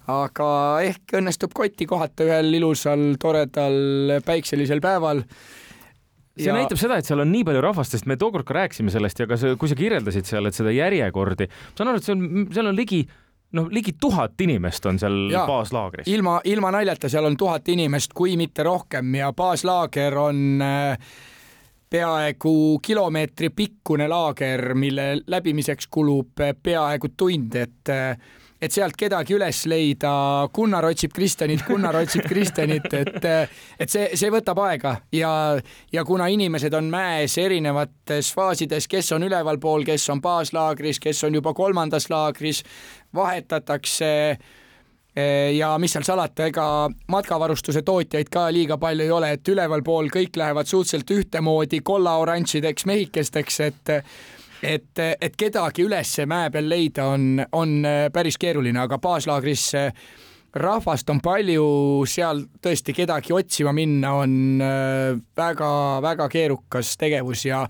aga 0.07 0.49
ehk 0.87 1.17
õnnestub 1.19 1.55
Kotti 1.57 1.87
kohata 1.88 2.26
ühel 2.26 2.53
ilusal, 2.61 3.17
toredal 3.23 4.21
päikselisel 4.26 4.83
päeval 4.85 5.25
see 6.37 6.50
ja... 6.50 6.57
näitab 6.57 6.81
seda, 6.81 6.99
et 7.00 7.09
seal 7.09 7.23
on 7.25 7.31
nii 7.33 7.45
palju 7.49 7.62
rahvast, 7.65 7.97
sest 7.97 8.09
me 8.09 8.19
tookord 8.21 8.47
ka 8.47 8.59
rääkisime 8.61 8.93
sellest 8.93 9.23
ja 9.23 9.29
ka 9.29 9.38
see, 9.41 9.57
kui 9.61 9.71
sa 9.71 9.79
kirjeldasid 9.79 10.29
seal, 10.29 10.49
et 10.49 10.57
seda 10.57 10.75
järjekordi, 10.75 11.49
ma 11.49 11.79
saan 11.79 11.93
aru, 11.93 12.03
et 12.03 12.11
on, 12.12 12.26
seal 12.55 12.71
on 12.71 12.76
ligi 12.76 13.07
noh, 13.57 13.71
ligi 13.73 13.95
tuhat 14.00 14.41
inimest 14.45 14.87
on 14.91 15.00
seal 15.00 15.17
ja, 15.33 15.47
baaslaagris. 15.49 16.09
ilma, 16.12 16.38
ilma 16.45 16.73
naljata, 16.75 17.11
seal 17.12 17.29
on 17.29 17.38
tuhat 17.41 17.69
inimest, 17.73 18.12
kui 18.17 18.37
mitte 18.41 18.67
rohkem 18.67 19.15
ja 19.21 19.33
baaslaager 19.37 20.19
on 20.26 20.45
äh, 20.65 21.15
peaaegu 21.90 22.78
kilomeetri 22.83 23.50
pikkune 23.50 24.09
laager, 24.09 24.75
mille 24.75 25.21
läbimiseks 25.26 25.87
kulub 25.90 26.43
peaaegu 26.62 27.14
tund, 27.16 27.55
et 27.55 27.95
et 28.57 28.73
sealt 28.73 28.97
kedagi 28.97 29.35
üles 29.37 29.59
leida, 29.69 30.11
Gunnar 30.55 30.87
otsib 30.88 31.12
Kristjanit, 31.14 31.61
Gunnar 31.69 31.99
otsib 32.00 32.25
Kristjanit, 32.25 32.88
et 32.97 33.26
et 33.28 33.90
see, 33.93 34.09
see 34.16 34.33
võtab 34.33 34.59
aega. 34.64 34.97
Ja, 35.12 35.31
ja 35.93 36.05
kuna 36.09 36.26
inimesed 36.33 36.75
on 36.75 36.88
mäes 36.90 37.37
erinevates 37.38 38.33
faasides, 38.35 38.88
kes 38.88 39.12
on 39.12 39.28
ülevalpool, 39.28 39.85
kes 39.85 40.09
on 40.11 40.25
baaslaagris, 40.25 41.00
kes 41.00 41.25
on 41.28 41.37
juba 41.37 41.52
kolmandas 41.55 42.09
laagris, 42.11 42.62
vahetatakse 43.14 44.14
äh, 44.31 44.38
Eh, 44.40 44.65
ja 45.56 45.70
mis 45.80 45.94
seal 45.96 46.04
salata, 46.04 46.44
ega 46.50 46.64
matkavarustuse 47.08 47.80
tootjaid 47.82 48.28
ka 48.32 48.46
liiga 48.52 48.76
palju 48.78 49.04
ei 49.06 49.11
ole, 49.11 49.30
et 49.37 49.49
ülevalpool 49.49 50.11
kõik 50.12 50.37
lähevad 50.37 50.68
suhteliselt 50.68 51.11
ühtemoodi 51.11 51.80
kolla-oranžideks 51.80 52.85
mehikesteks, 52.87 53.61
et 53.61 53.94
et, 54.62 54.99
et 55.20 55.37
kedagi 55.37 55.85
üles 55.85 56.12
mäe 56.28 56.50
peal 56.50 56.68
leida 56.68 57.08
on, 57.12 57.40
on 57.52 57.75
päris 58.12 58.38
keeruline, 58.40 58.80
aga 58.80 58.99
baaslaagris 58.99 59.70
rahvast 60.55 61.11
on 61.12 61.21
palju, 61.25 61.67
seal 62.09 62.43
tõesti 62.62 62.95
kedagi 62.97 63.35
otsima 63.37 63.73
minna 63.76 64.12
on 64.23 64.62
väga-väga 65.37 66.26
äh, 66.29 66.33
keerukas 66.33 66.95
tegevus 67.00 67.45
ja, 67.49 67.62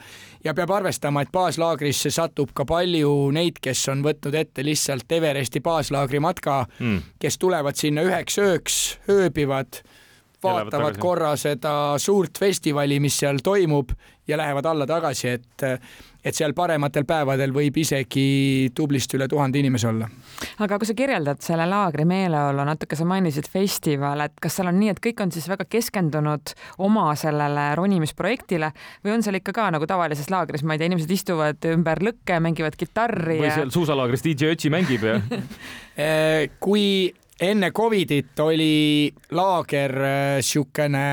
ja 0.45 0.55
peab 0.55 0.75
arvestama, 0.79 1.25
et 1.25 1.33
baaslaagrisse 1.35 2.13
satub 2.15 2.55
ka 2.57 2.67
palju 2.69 3.13
neid, 3.35 3.61
kes 3.63 3.89
on 3.93 4.05
võtnud 4.07 4.39
ette 4.39 4.65
lihtsalt 4.67 5.13
Everesti 5.19 5.63
baaslaagri 5.65 6.23
matka 6.23 6.65
mm., 6.79 7.17
kes 7.23 7.39
tulevad 7.43 7.79
sinna 7.79 8.07
üheks 8.07 8.39
ööks, 8.43 8.81
ööbivad 9.11 9.83
vaatavad 10.43 10.99
korra 11.01 11.33
seda 11.41 11.97
suurt 12.03 12.39
festivali, 12.39 13.01
mis 13.03 13.17
seal 13.23 13.41
toimub 13.45 13.93
ja 14.29 14.39
lähevad 14.39 14.67
alla 14.67 14.87
tagasi, 14.87 15.29
et, 15.39 15.67
et 16.27 16.35
seal 16.35 16.55
parematel 16.57 17.07
päevadel 17.07 17.53
võib 17.55 17.77
isegi 17.79 18.71
tublisti 18.75 19.19
üle 19.19 19.29
tuhande 19.31 19.61
inimese 19.61 19.89
olla. 19.91 20.09
aga 20.65 20.79
kui 20.81 20.89
sa 20.89 20.97
kirjeldad 20.99 21.43
selle 21.45 21.69
laagri 21.71 22.07
meeleolu, 22.09 22.65
natuke 22.67 22.99
sa 22.99 23.07
mainisid 23.09 23.49
festival, 23.53 24.25
et 24.27 24.35
kas 24.43 24.59
seal 24.59 24.71
on 24.73 24.79
nii, 24.81 24.91
et 24.95 25.03
kõik 25.03 25.23
on 25.23 25.33
siis 25.35 25.47
väga 25.51 25.69
keskendunud 25.71 26.55
oma 26.87 27.09
sellele 27.19 27.69
ronimisprojektile 27.79 28.73
või 29.05 29.17
on 29.17 29.27
seal 29.27 29.39
ikka 29.39 29.55
ka 29.57 29.69
nagu 29.75 29.87
tavalises 29.89 30.31
laagris, 30.33 30.67
ma 30.67 30.75
ei 30.75 30.83
tea, 30.83 30.91
inimesed 30.91 31.15
istuvad 31.15 31.71
ümber 31.71 32.03
lõkke, 32.11 32.41
mängivad 32.43 32.79
kitarri 32.79 33.39
või 33.41 33.51
ja... 33.51 33.61
seal 33.61 33.73
suusalaagris 33.75 34.27
DJ 34.27 34.57
Ötsi 34.57 34.73
mängib 34.73 35.07
ja 35.07 35.21
eh, 36.07 36.51
kui 36.61 36.87
enne 37.41 37.71
Covidit 37.77 38.39
oli 38.41 39.13
laager 39.37 39.99
niisugune 40.37 41.09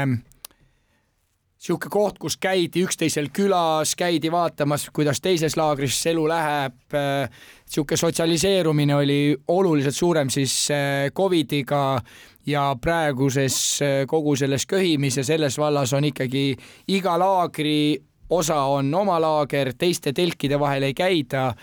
äh, 1.63 1.69
niisugune 1.69 1.89
koht, 1.89 2.17
kus 2.19 2.35
käidi 2.37 2.83
üksteisel 2.83 3.29
külas, 3.31 3.95
käidi 3.95 4.31
vaatamas, 4.31 4.89
kuidas 4.93 5.21
teises 5.21 5.55
laagris 5.57 6.05
elu 6.11 6.27
läheb. 6.27 6.73
niisugune 6.91 7.97
sotsialiseerumine 7.97 8.95
oli 8.95 9.37
oluliselt 9.47 9.95
suurem 9.95 10.29
siis 10.29 10.71
äh, 10.71 11.11
Covidiga 11.15 12.01
ja 12.45 12.75
praeguses 12.81 13.81
äh, 13.81 14.05
kogu 14.07 14.35
selles 14.35 14.65
köhimis 14.65 15.17
ja 15.17 15.23
selles 15.23 15.57
vallas 15.57 15.93
on 15.93 16.03
ikkagi 16.03 16.55
iga 16.87 17.17
laagri 17.19 18.01
osa 18.29 18.59
on 18.63 18.93
oma 18.93 19.21
laager, 19.21 19.73
teiste 19.77 20.13
telkide 20.13 20.59
vahel 20.59 20.83
ei 20.83 20.93
käida 20.93 21.53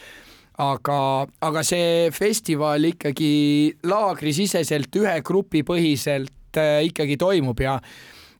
aga, 0.59 1.26
aga 1.40 1.62
see 1.62 2.09
festival 2.11 2.85
ikkagi 2.85 3.75
laagrisiseselt 3.85 4.97
ühe 4.97 5.21
grupi 5.21 5.62
põhiselt 5.62 6.57
äh, 6.57 6.80
ikkagi 6.88 7.16
toimub 7.21 7.61
ja 7.61 7.78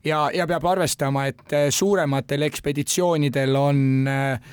ja, 0.05 0.29
ja 0.33 0.47
peab 0.47 0.65
arvestama, 0.65 1.27
et 1.31 1.53
äh, 1.53 1.69
suurematel 1.69 2.47
ekspeditsioonidel 2.47 3.55
on 3.55 3.85
äh, 4.07 4.51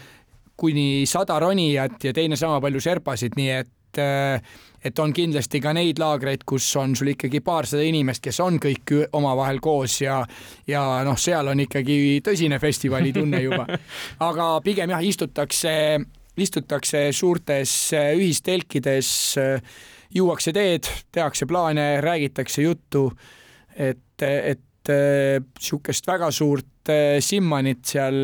kuni 0.59 1.07
sada 1.07 1.39
ronijat 1.41 2.05
ja 2.05 2.13
teine 2.13 2.37
sama 2.37 2.61
palju 2.61 2.81
serpasid, 2.81 3.39
nii 3.39 3.51
et 3.57 3.75
et 3.99 4.99
on 5.01 5.11
kindlasti 5.17 5.59
ka 5.65 5.73
neid 5.75 5.99
laagreid, 5.99 6.43
kus 6.47 6.67
on 6.79 6.93
sul 6.95 7.09
ikkagi 7.15 7.41
paarsada 7.43 7.83
inimest, 7.83 8.21
kes 8.23 8.37
on 8.45 8.59
kõik 8.63 8.93
omavahel 9.17 9.59
koos 9.65 9.97
ja 10.03 10.21
ja 10.69 10.83
noh, 11.09 11.17
seal 11.19 11.49
on 11.51 11.65
ikkagi 11.65 12.21
tõsine 12.23 12.61
festivali 12.63 13.11
tunne 13.17 13.41
juba. 13.43 13.65
aga 14.29 14.51
pigem 14.63 14.93
jah, 14.93 15.03
istutakse 15.03 15.73
istutakse 16.39 17.09
suurtes 17.13 17.93
äh, 17.97 18.13
ühistelkides, 18.17 19.11
äh, 19.41 19.63
juuakse 20.15 20.53
teed, 20.57 20.89
tehakse 21.13 21.47
plaane, 21.47 22.01
räägitakse 22.01 22.63
juttu, 22.63 23.11
et, 23.77 24.23
et 24.23 24.63
niisugust 24.89 26.07
väga 26.09 26.31
suurt 26.35 26.93
äh, 26.93 27.19
simmanit 27.25 27.85
seal 27.89 28.19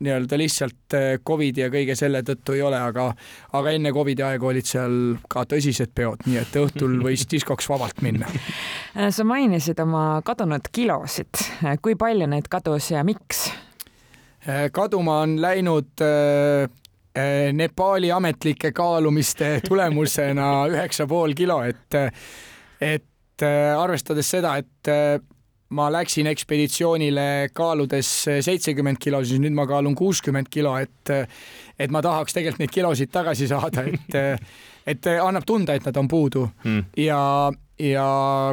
nii-öelda 0.00 0.36
lihtsalt 0.40 0.94
Covidi 1.26 1.60
ja 1.60 1.68
kõige 1.68 1.92
selle 1.98 2.22
tõttu 2.24 2.54
ei 2.56 2.62
ole, 2.64 2.78
aga, 2.80 3.10
aga 3.58 3.72
enne 3.76 3.92
Covidi 3.92 4.24
aega 4.24 4.46
olid 4.48 4.64
seal 4.64 4.94
ka 5.28 5.44
tõsised 5.50 5.92
peod, 5.94 6.24
nii 6.24 6.40
et 6.40 6.56
õhtul 6.56 6.96
võis 7.06 7.26
diskoks 7.28 7.68
vabalt 7.68 8.00
minna. 8.04 8.30
sa 9.16 9.26
mainisid 9.28 9.80
oma 9.84 10.22
kadunud 10.24 10.72
kilosid, 10.72 11.44
kui 11.84 11.98
palju 12.00 12.30
neid 12.32 12.48
kadus 12.48 12.92
ja 12.94 13.04
miks? 13.04 13.50
kaduma 14.72 15.18
on 15.20 15.34
läinud 15.36 16.00
Eh, 17.14 17.52
Nepaali 17.52 18.12
ametlike 18.12 18.70
kaalumiste 18.72 19.60
tulemusena 19.68 20.66
üheksa 20.70 21.08
pool 21.10 21.34
kilo, 21.34 21.58
et, 21.66 21.96
et 22.80 23.42
eh, 23.42 23.72
arvestades 23.74 24.30
seda, 24.30 24.54
et 24.60 24.90
eh, 24.92 25.16
ma 25.76 25.86
läksin 25.92 26.26
ekspeditsioonile 26.30 27.50
kaaludes 27.54 28.08
seitsekümmend 28.42 28.98
kilo, 29.02 29.22
siis 29.24 29.38
nüüd 29.42 29.54
ma 29.54 29.68
kaalun 29.70 29.94
kuuskümmend 29.98 30.50
kilo, 30.50 30.74
et, 30.82 31.12
et 31.78 31.92
ma 31.94 32.02
tahaks 32.02 32.34
tegelikult 32.34 32.64
neid 32.64 32.74
kilosid 32.74 33.12
tagasi 33.14 33.46
saada, 33.50 33.84
et, 33.86 34.16
et 34.94 35.10
annab 35.14 35.46
tunda, 35.46 35.76
et 35.78 35.86
nad 35.86 36.00
on 36.00 36.10
puudu 36.10 36.42
mm. 36.64 36.80
ja, 37.04 37.22
ja 37.86 38.08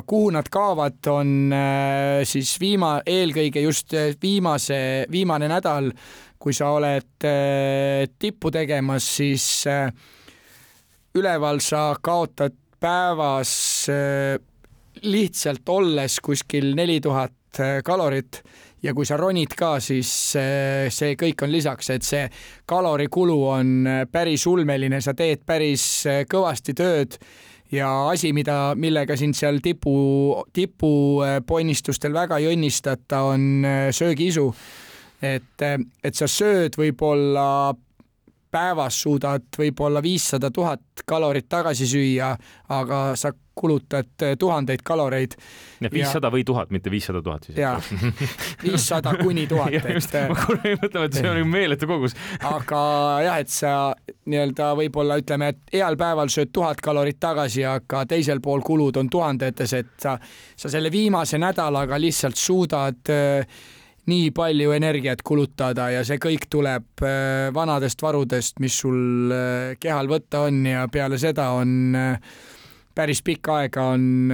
kuhu 0.05 0.29
nad 0.35 0.49
kaovad, 0.53 0.99
on 1.09 1.33
äh, 1.57 2.21
siis 2.29 2.53
viima-, 2.61 3.01
eelkõige 3.01 3.65
just 3.65 3.97
äh, 3.97 4.11
viimase, 4.21 4.79
viimane 5.11 5.49
nädal, 5.49 5.89
kui 6.37 6.53
sa 6.53 6.69
oled 6.77 7.25
tippu 8.21 8.51
tegemas, 8.53 9.07
siis 9.17 9.65
üleval 11.17 11.57
sa 11.65 11.87
kaotad 11.97 12.53
päevas 12.77 13.55
lihtsalt 15.03 15.69
olles 15.69 16.19
kuskil 16.23 16.73
neli 16.75 16.99
tuhat 17.01 17.33
kalorit 17.83 18.41
ja 18.83 18.93
kui 18.93 19.05
sa 19.07 19.17
ronid 19.17 19.55
ka, 19.57 19.77
siis 19.81 20.09
see 20.93 21.15
kõik 21.19 21.43
on 21.45 21.51
lisaks, 21.51 21.89
et 21.95 22.05
see 22.05 22.27
kalorikulu 22.69 23.37
on 23.49 23.71
päris 24.11 24.45
ulmeline, 24.47 25.01
sa 25.01 25.15
teed 25.17 25.43
päris 25.47 26.05
kõvasti 26.29 26.75
tööd 26.77 27.17
ja 27.71 27.89
asi, 28.11 28.31
mida, 28.33 28.75
millega 28.79 29.17
sind 29.19 29.35
seal 29.37 29.59
tipu, 29.63 30.43
tipuponnistustel 30.53 32.13
väga 32.15 32.39
ei 32.41 32.51
õnnistata, 32.53 33.23
on 33.33 33.65
söögiisu. 33.91 34.51
et, 35.21 35.65
et 36.03 36.15
sa 36.15 36.27
sööd 36.29 36.77
võib-olla 36.77 37.73
päevas 38.51 39.01
suudad 39.01 39.49
võib-olla 39.57 40.01
viissada 40.03 40.51
tuhat 40.51 41.03
kalorit 41.05 41.49
tagasi 41.49 41.87
süüa, 41.87 42.31
aga 42.69 43.01
sa 43.15 43.31
kulutad 43.57 44.37
tuhandeid 44.39 44.83
kaloreid. 44.85 45.33
nii 45.79 45.89
et 45.89 45.93
viissada 45.93 46.29
või 46.33 46.43
tuhat, 46.45 46.69
mitte 46.69 46.91
viissada 46.93 47.21
tuhat 47.25 47.47
siis? 47.49 47.57
jaa, 47.57 47.79
viissada 48.65 49.15
kuni 49.17 49.47
tuhat, 49.49 49.73
et. 49.81 50.17
ma 50.29 50.37
korra 50.37 50.73
mõtlen, 50.81 51.07
et 51.07 51.17
see 51.17 51.31
on 51.31 51.49
meeletu 51.49 51.89
kogus 51.89 52.13
aga 52.45 52.81
jah, 53.25 53.39
et 53.41 53.53
sa 53.53 53.71
nii-öelda 54.29 54.69
võib-olla 54.77 55.17
ütleme, 55.21 55.49
et 55.53 55.73
heal 55.73 55.97
päeval 55.97 56.29
sööd 56.33 56.53
tuhat 56.53 56.81
kalorit 56.85 57.19
tagasi, 57.19 57.65
aga 57.65 58.03
teisel 58.09 58.43
pool 58.45 58.61
kulud 58.65 59.01
on 59.01 59.09
tuhandetes, 59.09 59.73
et 59.73 59.95
sa, 60.01 60.17
sa 60.55 60.69
selle 60.69 60.93
viimase 60.93 61.41
nädalaga 61.41 61.97
lihtsalt 62.01 62.37
suudad 62.37 63.13
äh, 63.13 63.57
nii 64.07 64.31
palju 64.31 64.71
energiat 64.71 65.21
kulutada 65.25 65.89
ja 65.91 66.03
see 66.07 66.19
kõik 66.21 66.47
tuleb 66.51 67.03
äh, 67.03 67.49
vanadest 67.55 68.01
varudest, 68.03 68.61
mis 68.63 68.77
sul 68.83 69.33
äh, 69.33 69.73
kehal 69.79 70.07
võtta 70.11 70.45
on 70.47 70.61
ja 70.67 70.85
peale 70.91 71.19
seda 71.19 71.49
on 71.57 71.95
äh, 71.97 72.37
päris 72.95 73.21
pikka 73.21 73.59
aega 73.61 73.83
on 73.93 74.31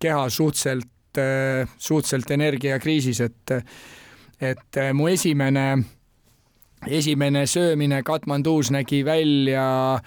keha 0.00 0.22
suhteliselt, 0.32 1.18
suhteliselt 1.76 2.30
energiakriisis, 2.32 3.20
et 3.20 3.52
et 4.40 4.78
mu 4.96 5.10
esimene, 5.12 5.66
esimene 6.88 7.44
söömine 7.46 8.00
Katmandus 8.02 8.72
nägi 8.72 9.02
välja 9.04 10.00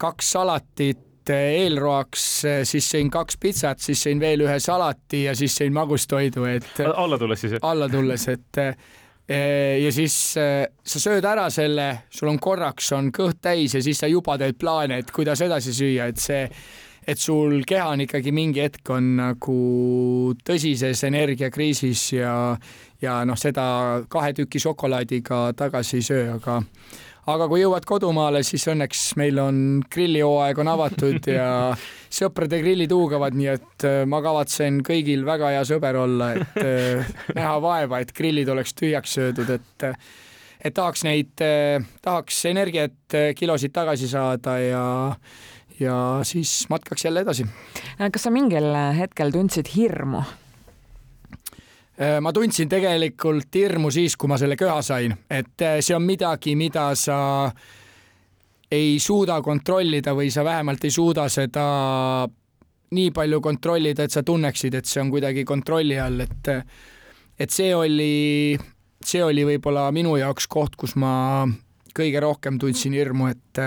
kaks 0.00 0.32
salatit 0.32 1.11
eelroaks, 1.30 2.24
siis 2.68 2.88
sõin 2.94 3.10
kaks 3.12 3.38
pitsat, 3.40 3.82
siis 3.82 4.02
sõin 4.06 4.20
veel 4.22 4.42
ühe 4.46 4.58
salati 4.62 5.24
ja 5.26 5.36
siis 5.38 5.54
sõin 5.60 5.74
magustoidu, 5.76 6.46
et. 6.50 6.82
alla 6.94 7.18
tulles 7.18 7.44
siis? 7.44 7.56
alla 7.62 7.88
tulles, 7.92 8.28
et 8.32 8.62
ja 9.82 9.90
siis 9.94 10.14
sa 10.34 11.02
sööd 11.02 11.24
ära 11.24 11.46
selle, 11.54 11.88
sul 12.10 12.32
on 12.32 12.40
korraks 12.42 12.90
on 12.96 13.12
kõht 13.14 13.38
täis 13.44 13.76
ja 13.76 13.82
siis 13.84 14.02
sa 14.02 14.10
juba 14.10 14.36
teed 14.40 14.58
plaane, 14.60 14.98
et 15.02 15.12
kuidas 15.14 15.40
edasi 15.44 15.74
süüa, 15.76 16.08
et 16.10 16.20
see, 16.20 16.42
et 17.06 17.18
sul 17.18 17.62
keha 17.66 17.92
on 17.94 18.04
ikkagi 18.04 18.32
mingi 18.34 18.62
hetk 18.64 18.90
on 18.94 19.14
nagu 19.18 19.58
tõsises 20.46 21.04
energiakriisis 21.08 22.04
ja, 22.18 22.34
ja 23.02 23.22
noh, 23.28 23.38
seda 23.38 23.64
kahe 24.10 24.34
tüki 24.36 24.62
šokolaadiga 24.62 25.48
tagasi 25.58 25.98
ei 26.00 26.06
söö, 26.06 26.28
aga 26.36 26.60
aga 27.30 27.46
kui 27.50 27.62
jõuad 27.62 27.86
kodumaale, 27.86 28.42
siis 28.46 28.64
õnneks 28.72 29.02
meil 29.20 29.38
on 29.42 29.60
grillihooaeg 29.92 30.58
on 30.62 30.72
avatud 30.72 31.28
ja 31.30 31.46
sõprade 32.18 32.58
grillid 32.62 32.92
huugavad, 32.94 33.36
nii 33.38 33.52
et 33.52 33.86
äh, 33.88 34.02
ma 34.08 34.22
kavatsen 34.24 34.82
kõigil 34.86 35.24
väga 35.28 35.52
hea 35.54 35.62
sõber 35.68 36.00
olla, 36.02 36.32
et 36.38 36.60
äh, 36.62 37.14
näha 37.38 37.54
vaeva, 37.62 38.02
et 38.02 38.12
grillid 38.16 38.50
oleks 38.52 38.74
tühjaks 38.78 39.16
söödud, 39.18 39.56
et 39.58 39.88
äh, 39.88 40.12
et 40.62 40.74
tahaks 40.76 41.00
neid, 41.02 41.42
tahaks 42.06 42.36
energiat, 42.46 43.16
kilosid 43.34 43.72
tagasi 43.74 44.06
saada 44.06 44.52
ja 44.62 44.84
ja 45.80 45.96
siis 46.22 46.68
matkaks 46.70 47.02
jälle 47.08 47.24
edasi. 47.26 47.48
kas 47.98 48.22
sa 48.22 48.30
mingil 48.30 48.68
hetkel 48.94 49.34
tundsid 49.34 49.72
hirmu? 49.74 50.22
Äh, 52.00 52.20
ma 52.24 52.32
tundsin 52.32 52.70
tegelikult 52.72 53.52
hirmu 53.52 53.90
siis, 53.92 54.14
kui 54.16 54.30
ma 54.32 54.38
selle 54.40 54.56
köha 54.56 54.78
sain, 54.84 55.12
et 55.28 55.60
äh, 55.60 55.76
see 55.84 55.92
on 55.92 56.06
midagi, 56.06 56.54
mida 56.56 56.86
sa 56.96 57.50
ei 58.72 58.94
suuda 58.96 59.36
kontrollida 59.44 60.14
või 60.16 60.30
sa 60.32 60.40
vähemalt 60.46 60.86
ei 60.88 60.94
suuda 60.94 61.26
seda 61.28 61.66
nii 62.96 63.12
palju 63.12 63.42
kontrollida, 63.44 64.08
et 64.08 64.16
sa 64.16 64.24
tunneksid, 64.24 64.78
et 64.80 64.88
see 64.88 65.04
on 65.04 65.12
kuidagi 65.12 65.44
kontrolli 65.44 66.00
all, 66.00 66.24
et 66.24 66.52
et 67.42 67.52
see 67.52 67.74
oli, 67.76 68.56
see 69.04 69.20
oli 69.24 69.44
võib-olla 69.52 69.90
minu 69.92 70.16
jaoks 70.16 70.48
koht, 70.48 70.80
kus 70.80 70.96
ma 70.96 71.44
kõige 71.92 72.24
rohkem 72.24 72.56
tundsin 72.60 72.96
hirmu, 72.96 73.28
et 73.36 73.64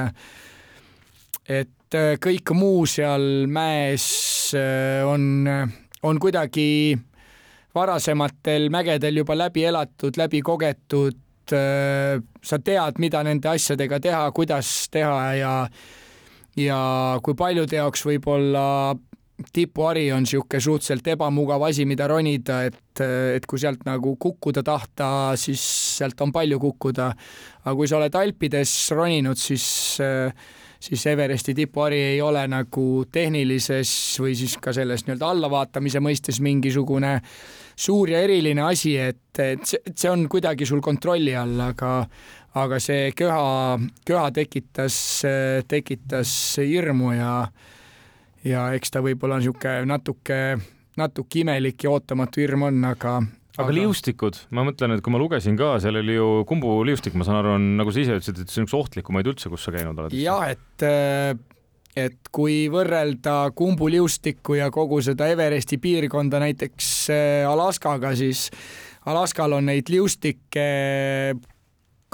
et 1.45 2.03
kõik 2.25 2.57
muu 2.57 2.87
seal 2.89 3.45
mäes 3.45 4.07
äh, 4.57 5.05
on, 5.05 5.45
on 6.01 6.19
kuidagi 6.19 6.97
varasematel 7.75 8.69
mägedel 8.73 9.21
juba 9.21 9.37
läbi 9.37 9.65
elatud, 9.67 10.17
läbi 10.17 10.41
kogetud, 10.45 11.17
äh, 11.53 12.21
sa 12.43 12.59
tead, 12.59 13.01
mida 13.03 13.23
nende 13.23 13.51
asjadega 13.51 13.99
teha, 13.99 14.23
kuidas 14.35 14.71
teha 14.91 15.19
ja 15.39 15.53
ja 16.55 16.79
kui 17.23 17.35
paljude 17.35 17.75
jaoks 17.75 18.05
võib-olla 18.07 18.95
tipuhari 19.53 20.07
on 20.15 20.23
niisugune 20.23 20.61
suhteliselt 20.63 21.07
ebamugav 21.11 21.63
asi, 21.67 21.85
mida 21.87 22.07
ronida, 22.07 22.61
et, 22.69 23.01
et 23.35 23.45
kui 23.49 23.59
sealt 23.59 23.83
nagu 23.87 24.15
kukkuda 24.21 24.63
tahta, 24.63 25.07
siis 25.39 25.63
sealt 25.97 26.21
on 26.23 26.31
palju 26.35 26.59
kukkuda. 26.63 27.09
aga 27.65 27.75
kui 27.75 27.89
sa 27.91 27.99
oled 27.99 28.15
Alpides 28.15 28.75
roninud, 28.95 29.39
siis 29.39 29.65
äh, 30.03 30.31
siis 30.85 31.05
Everesti 31.09 31.55
tipuhari 31.57 31.99
ei 32.11 32.21
ole 32.21 32.45
nagu 32.51 33.05
tehnilises 33.11 33.91
või 34.21 34.35
siis 34.37 34.57
ka 34.61 34.73
selles 34.75 35.05
nii-öelda 35.05 35.31
allavaatamise 35.33 36.01
mõistes 36.03 36.41
mingisugune 36.45 37.17
suur 37.75 38.13
ja 38.13 38.21
eriline 38.23 38.61
asi, 38.63 38.95
et, 39.01 39.39
et 39.41 39.65
see 39.65 40.11
on 40.11 40.27
kuidagi 40.31 40.67
sul 40.69 40.83
kontrolli 40.85 41.35
all, 41.35 41.59
aga 41.59 41.95
aga 42.55 42.79
see 42.79 43.09
köha, 43.17 43.79
köha 44.07 44.27
tekitas, 44.31 44.97
tekitas 45.67 46.31
hirmu 46.61 47.11
ja 47.17 47.31
ja 48.45 48.69
eks 48.77 48.93
ta 48.93 49.01
võib-olla 49.03 49.41
niisugune 49.41 49.89
natuke, 49.89 50.39
natuke 51.01 51.41
imelik 51.41 51.83
ja 51.83 51.91
ootamatu 51.91 52.43
hirm 52.43 52.69
on, 52.69 52.83
aga 52.87 53.17
aga 53.61 53.75
liustikud, 53.75 54.37
ma 54.55 54.65
mõtlen, 54.67 54.95
et 54.95 55.03
kui 55.05 55.13
ma 55.13 55.21
lugesin 55.21 55.57
ka, 55.59 55.75
seal 55.83 56.01
oli 56.01 56.17
ju 56.17 56.29
kumbu 56.49 56.77
liustik, 56.87 57.15
ma 57.17 57.27
saan 57.27 57.41
aru, 57.41 57.55
on 57.59 57.67
nagu 57.79 57.93
sa 57.93 58.01
ise 58.03 58.17
ütlesid, 58.19 58.41
et 58.43 58.51
see 58.51 58.63
on 58.63 58.69
üks 58.69 58.77
ohtlikumaid 58.77 59.29
üldse, 59.31 59.51
kus 59.51 59.67
sa 59.67 59.75
käinud 59.75 59.99
oled. 59.99 60.15
jah, 60.17 60.47
et 60.51 60.87
et 61.95 62.29
kui 62.35 62.65
võrrelda 62.71 63.53
kumbu 63.55 63.87
liustikku 63.91 64.57
ja 64.59 64.67
kogu 64.73 64.99
seda 65.03 65.29
Everesti 65.31 65.79
piirkonda 65.81 66.41
näiteks 66.43 66.89
äh, 67.13 67.47
Alaskaga, 67.47 68.11
siis 68.19 68.49
Alaskal 69.07 69.55
on 69.55 69.69
neid 69.69 69.89
liustikke 69.93 70.65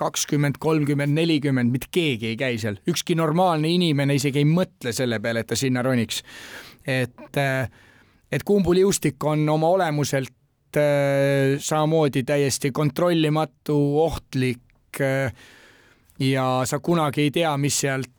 kakskümmend, 0.01 0.57
kolmkümmend, 0.61 1.13
nelikümmend, 1.13 1.71
mitte 1.73 1.89
keegi 1.93 2.31
ei 2.31 2.37
käi 2.39 2.57
seal, 2.61 2.77
ükski 2.89 3.15
normaalne 3.17 3.69
inimene 3.69 4.17
isegi 4.17 4.41
ei 4.41 4.47
mõtle 4.49 4.93
selle 4.95 5.19
peale, 5.21 5.43
et 5.43 5.49
ta 5.51 5.57
sinna 5.59 5.83
roniks. 5.85 6.21
et, 6.85 7.37
äh, 7.37 7.69
et 8.31 8.43
kumbu 8.45 8.73
liustik 8.73 9.23
on 9.23 9.49
oma 9.49 9.69
olemuselt 9.69 10.29
äh, 10.29 10.40
samamoodi 10.77 12.23
täiesti 12.23 12.71
kontrollimatu, 12.71 13.75
ohtlik 14.03 15.01
äh, 15.01 15.33
ja 16.21 16.61
sa 16.65 16.79
kunagi 16.79 17.27
ei 17.27 17.31
tea, 17.31 17.53
mis 17.57 17.79
sealt 17.83 18.09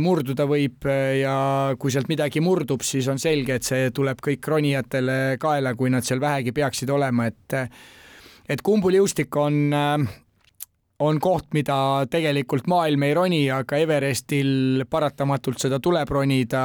murduda 0.00 0.46
võib 0.48 0.86
ja 1.20 1.34
kui 1.76 1.92
sealt 1.92 2.08
midagi 2.08 2.40
murdub, 2.40 2.80
siis 2.86 3.04
on 3.12 3.18
selge, 3.20 3.58
et 3.58 3.66
see 3.66 3.90
tuleb 3.92 4.22
kõik 4.24 4.48
ronijatele 4.48 5.36
kaela, 5.40 5.74
kui 5.76 5.90
nad 5.92 6.06
seal 6.06 6.22
vähegi 6.22 6.54
peaksid 6.56 6.90
olema, 6.90 7.26
et 7.28 7.58
et 8.48 8.62
kumbuliustik 8.64 9.36
on, 9.36 9.74
on 10.98 11.20
koht, 11.20 11.50
mida 11.54 11.76
tegelikult 12.10 12.66
maailm 12.70 13.04
ei 13.06 13.14
roni, 13.14 13.42
aga 13.52 13.78
Everestil 13.84 14.84
paratamatult 14.90 15.62
seda 15.62 15.80
tuleb 15.82 16.10
ronida. 16.10 16.64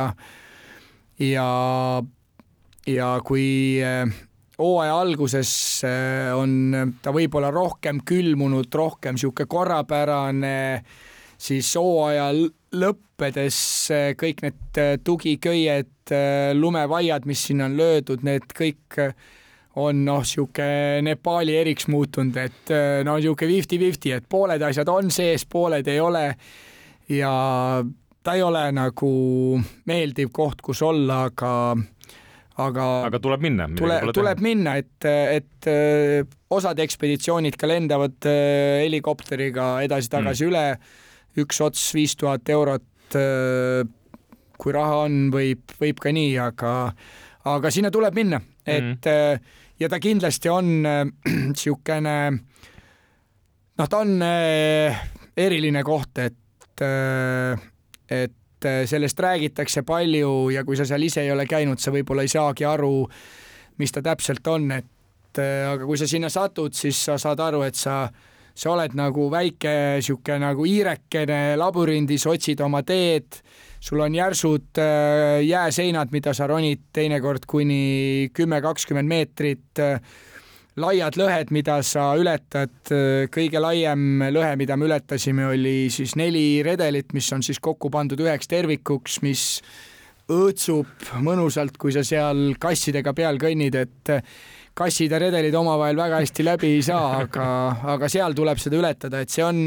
ja, 1.19 1.49
ja 2.87 3.11
kui 3.25 3.47
hooaja 4.57 4.95
alguses 4.99 5.51
äh, 5.85 6.31
on 6.35 6.95
ta 7.01 7.13
võib-olla 7.15 7.51
rohkem 7.53 8.01
külmunud, 8.05 8.69
rohkem 8.73 9.17
niisugune 9.17 9.49
korrapärane, 9.49 10.83
siis 11.37 11.69
hooaja 11.77 12.31
lõppedes 12.77 13.59
äh, 13.93 14.07
kõik 14.17 14.41
need 14.45 14.81
äh, 14.81 14.95
tugiköied, 15.03 15.93
lumevaiad, 16.55 17.25
mis 17.27 17.41
sinna 17.49 17.65
on 17.67 17.73
löödud, 17.75 18.21
need 18.23 18.45
kõik 18.55 18.95
on 19.77 20.05
noh, 20.07 20.23
niisugune 20.23 21.03
Nepaali 21.03 21.57
eriks 21.59 21.89
muutunud, 21.91 22.37
et 22.39 22.71
no 23.03 23.17
niisugune 23.19 23.51
fifty-fifty, 23.51 24.13
et 24.15 24.25
pooled 24.29 24.63
asjad 24.63 24.87
on 24.89 25.11
sees, 25.11 25.43
pooled 25.45 25.87
ei 25.91 25.99
ole. 25.99 26.29
Ja 27.11 27.33
ta 28.23 28.33
ei 28.35 28.41
ole 28.43 28.63
nagu 28.75 29.11
meeldiv 29.87 30.31
koht, 30.35 30.63
kus 30.63 30.81
olla, 30.83 31.25
aga 31.27 31.51
aga, 32.63 32.85
aga 33.07 33.19
tuleb 33.21 33.43
minna. 33.45 33.67
tule, 33.77 33.99
tuleb 34.15 34.41
minna, 34.43 34.77
et, 34.81 35.07
et 35.07 35.69
äh, 35.71 36.23
osad 36.53 36.79
ekspeditsioonid 36.83 37.57
ka 37.59 37.69
lendavad 37.69 38.27
äh, 38.29 38.83
helikopteriga 38.85 39.77
edasi-tagasi 39.85 40.45
mm. 40.45 40.51
üle, 40.51 40.65
üks 41.43 41.61
ots 41.65 41.89
viis 41.97 42.17
tuhat 42.17 42.49
eurot. 42.49 42.85
kui 44.57 44.73
raha 44.73 44.95
on, 45.05 45.29
võib, 45.31 45.69
võib 45.79 45.99
ka 46.03 46.11
nii, 46.11 46.33
aga, 46.43 46.71
aga 47.47 47.69
sinna 47.71 47.91
tuleb 47.93 48.17
minna, 48.17 48.41
et 48.65 49.05
mm. 49.05 49.45
ja 49.79 49.87
ta 49.87 49.99
kindlasti 50.03 50.51
on 50.51 50.73
niisugune 51.53 52.15
noh, 53.77 53.87
ta 53.87 54.01
on 54.01 54.17
eriline 55.37 55.85
koht, 55.87 56.19
et, 56.25 56.83
et 56.83 58.36
sellest 58.63 59.19
räägitakse 59.19 59.83
palju 59.85 60.49
ja 60.53 60.63
kui 60.65 60.77
sa 60.77 60.85
seal 60.87 61.03
ise 61.05 61.21
ei 61.25 61.31
ole 61.31 61.45
käinud, 61.49 61.81
sa 61.81 61.93
võib-olla 61.93 62.25
ei 62.25 62.31
saagi 62.31 62.65
aru, 62.65 63.07
mis 63.77 63.93
ta 63.93 64.01
täpselt 64.05 64.47
on, 64.49 64.71
et 64.73 65.41
aga 65.41 65.85
kui 65.85 65.99
sa 65.99 66.07
sinna 66.09 66.31
satud, 66.33 66.73
siis 66.73 66.99
sa 67.09 67.17
saad 67.21 67.41
aru, 67.43 67.61
et 67.67 67.77
sa, 67.77 68.07
sa 68.57 68.73
oled 68.73 68.95
nagu 68.97 69.27
väike 69.33 70.01
sihuke 70.01 70.39
nagu 70.41 70.65
hiirekene 70.65 71.57
labürindis, 71.59 72.25
otsid 72.29 72.61
oma 72.65 72.81
teed, 72.87 73.39
sul 73.79 74.01
on 74.01 74.15
järsud 74.17 74.81
jääseinad, 75.45 76.13
mida 76.15 76.33
sa 76.33 76.47
ronid 76.49 76.87
teinekord 76.93 77.45
kuni 77.47 78.31
kümme, 78.33 78.61
kakskümmend 78.65 79.11
meetrit 79.11 79.85
laiad 80.77 81.17
lõhed, 81.17 81.51
mida 81.55 81.79
sa 81.85 82.11
ületad, 82.19 82.91
kõige 83.33 83.61
laiem 83.61 84.21
lõhe, 84.33 84.53
mida 84.59 84.77
me 84.77 84.87
ületasime, 84.89 85.47
oli 85.49 85.89
siis 85.93 86.13
neli 86.19 86.61
redelit, 86.65 87.13
mis 87.17 87.29
on 87.33 87.43
siis 87.45 87.59
kokku 87.63 87.89
pandud 87.93 88.21
üheks 88.21 88.49
tervikuks, 88.51 89.21
mis 89.25 89.43
õõtsub 90.29 91.09
mõnusalt, 91.23 91.77
kui 91.79 91.95
sa 91.95 92.03
seal 92.05 92.53
kassidega 92.59 93.13
peal 93.17 93.39
kõnnid, 93.41 93.77
et 93.79 94.13
kassid 94.77 95.13
ja 95.13 95.21
redelid 95.21 95.55
omavahel 95.57 95.97
väga 95.97 96.21
hästi 96.21 96.45
läbi 96.45 96.73
ei 96.77 96.83
saa, 96.85 97.23
aga, 97.23 97.45
aga 97.95 98.09
seal 98.11 98.35
tuleb 98.37 98.59
seda 98.61 98.77
ületada, 98.77 99.23
et 99.23 99.33
see 99.33 99.45
on, 99.45 99.63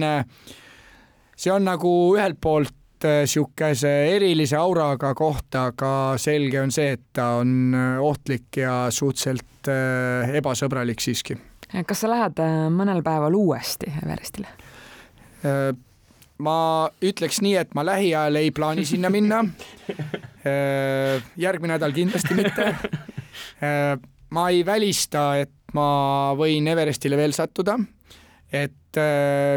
see 1.35 1.51
on 1.51 1.67
nagu 1.67 1.95
ühelt 2.15 2.39
poolt 2.41 2.77
niisuguse 3.01 3.89
erilise 4.13 4.59
auraga 4.61 5.15
koht, 5.17 5.57
aga 5.57 6.19
selge 6.21 6.61
on 6.61 6.69
see, 6.75 6.99
et 6.99 7.07
ta 7.17 7.31
on 7.41 7.73
ohtlik 8.05 8.61
ja 8.61 8.75
suhteliselt 8.93 9.50
äh, 9.69 10.31
ebasõbralik 10.41 11.01
siiski. 11.03 11.37
kas 11.87 12.03
sa 12.03 12.11
lähed 12.11 12.41
äh, 12.43 12.67
mõnel 12.73 13.03
päeval 13.07 13.37
uuesti 13.37 13.91
Everestile? 14.03 14.49
Äh, 15.45 15.71
ma 16.41 16.57
ütleks 17.05 17.43
nii, 17.45 17.57
et 17.61 17.75
ma 17.77 17.85
lähiajal 17.85 18.41
ei 18.41 18.51
plaani 18.51 18.87
sinna 18.89 19.11
minna. 19.13 19.45
järgmine 21.45 21.75
nädal 21.75 21.93
kindlasti 21.93 22.33
mitte. 22.33 22.71
ma 24.33 24.45
ei 24.49 24.63
välista, 24.65 25.35
et 25.37 25.53
ma 25.77 26.33
võin 26.39 26.69
Everestile 26.73 27.19
veel 27.21 27.37
sattuda 27.37 27.77
et 28.51 28.99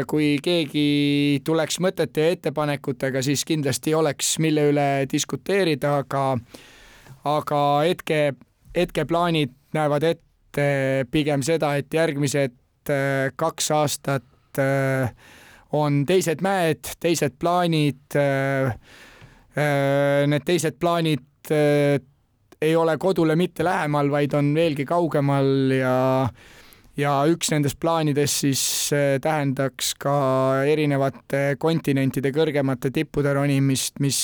kui 0.06 0.36
keegi 0.44 1.40
tuleks 1.42 1.80
mõtete 1.82 2.26
ja 2.26 2.34
ettepanekutega, 2.36 3.22
siis 3.24 3.42
kindlasti 3.48 3.94
oleks, 3.96 4.36
mille 4.44 4.68
üle 4.70 4.86
diskuteerida, 5.10 5.96
aga, 6.04 6.36
aga 7.24 7.62
hetke, 7.88 8.20
hetkeplaanid 8.76 9.56
näevad 9.74 10.06
ette 10.06 10.66
pigem 11.10 11.42
seda, 11.44 11.74
et 11.78 11.92
järgmised 11.94 12.90
äh, 12.90 13.30
kaks 13.36 13.70
aastat 13.74 14.60
äh, 14.62 15.10
on 15.74 16.04
teised 16.06 16.44
mäed, 16.44 16.94
teised 17.02 17.38
plaanid. 17.42 18.18
Äh, 18.18 18.74
need 20.26 20.42
teised 20.42 20.80
plaanid 20.82 21.50
ei 22.64 22.72
ole 22.74 22.96
kodule 22.98 23.36
mitte 23.38 23.62
lähemal, 23.62 24.08
vaid 24.10 24.32
on 24.34 24.48
veelgi 24.56 24.86
kaugemal 24.88 25.70
ja 25.76 25.94
ja 26.98 27.12
üks 27.30 27.52
nendest 27.52 27.78
plaanidest 27.82 28.40
siis 28.42 28.64
tähendaks 29.22 29.92
ka 30.02 30.16
erinevate 30.66 31.54
kontinentide 31.62 32.32
kõrgemate 32.34 32.90
tippude 32.94 33.30
ronimist, 33.34 34.02
mis 34.02 34.18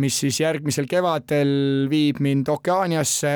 mis 0.00 0.20
siis 0.24 0.40
järgmisel 0.40 0.88
kevadel 0.88 1.52
viib 1.92 2.20
mind 2.24 2.48
Okeaaniasse 2.48 3.34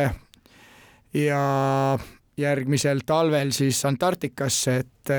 ja 1.15 1.99
järgmisel 2.37 3.05
talvel 3.07 3.53
siis 3.55 3.85
Antarktikasse, 3.85 4.77
et 4.77 5.13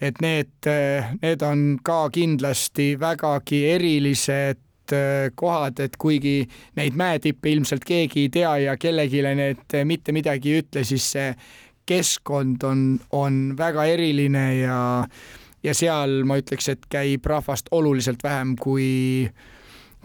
et 0.00 0.20
need, 0.24 0.68
need 1.20 1.42
on 1.44 1.64
ka 1.84 2.08
kindlasti 2.12 2.94
vägagi 3.00 3.64
erilised 3.74 4.94
kohad, 5.36 5.80
et 5.84 5.96
kuigi 6.00 6.48
neid 6.78 6.96
mäetippe 6.98 7.52
ilmselt 7.52 7.84
keegi 7.86 8.26
ei 8.26 8.30
tea 8.32 8.54
ja 8.64 8.76
kellelegi 8.80 9.22
need 9.22 9.76
mitte 9.86 10.12
midagi 10.16 10.54
ei 10.54 10.62
ütle, 10.64 10.84
siis 10.88 11.10
see 11.12 11.34
keskkond 11.90 12.64
on, 12.66 12.82
on 13.12 13.38
väga 13.58 13.84
eriline 13.92 14.44
ja, 14.60 14.80
ja 15.62 15.74
seal 15.76 16.22
ma 16.24 16.38
ütleks, 16.40 16.70
et 16.72 16.90
käib 16.90 17.26
rahvast 17.26 17.70
oluliselt 17.74 18.22
vähem 18.24 18.56
kui 18.60 19.28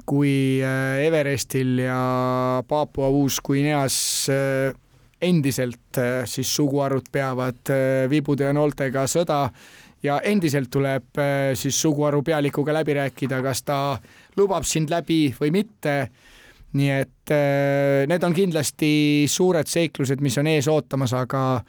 kui 0.05 0.61
äh, 0.63 1.05
Everestil 1.07 1.79
ja 1.83 2.63
Papua 2.67 3.09
Uus-Guineas 3.09 4.29
äh, 4.29 4.75
endiselt 5.21 5.97
äh, 5.97 6.25
siis 6.25 6.51
suguharud 6.55 7.09
peavad 7.11 7.73
vibude 8.09 8.45
ja 8.45 8.53
nooltega 8.53 9.07
sõda 9.09 9.47
ja 10.05 10.19
endiselt 10.21 10.69
tuleb 10.69 11.17
siis 11.57 11.79
suguharu 11.81 12.21
pealikuga 12.21 12.75
läbi 12.75 12.93
rääkida, 12.93 13.39
kas 13.41 13.63
ta 13.65 13.79
lubab 14.37 14.67
sind 14.69 14.91
läbi 14.93 15.33
või 15.39 15.51
mitte. 15.55 15.95
nii 16.75 16.89
et 16.91 17.31
need 18.11 18.23
on 18.27 18.33
kindlasti 18.35 19.25
suured 19.31 19.65
seiklused, 19.71 20.19
mis 20.21 20.37
on 20.37 20.47
ees 20.51 20.67
ootamas, 20.67 21.13
aga 21.15 21.63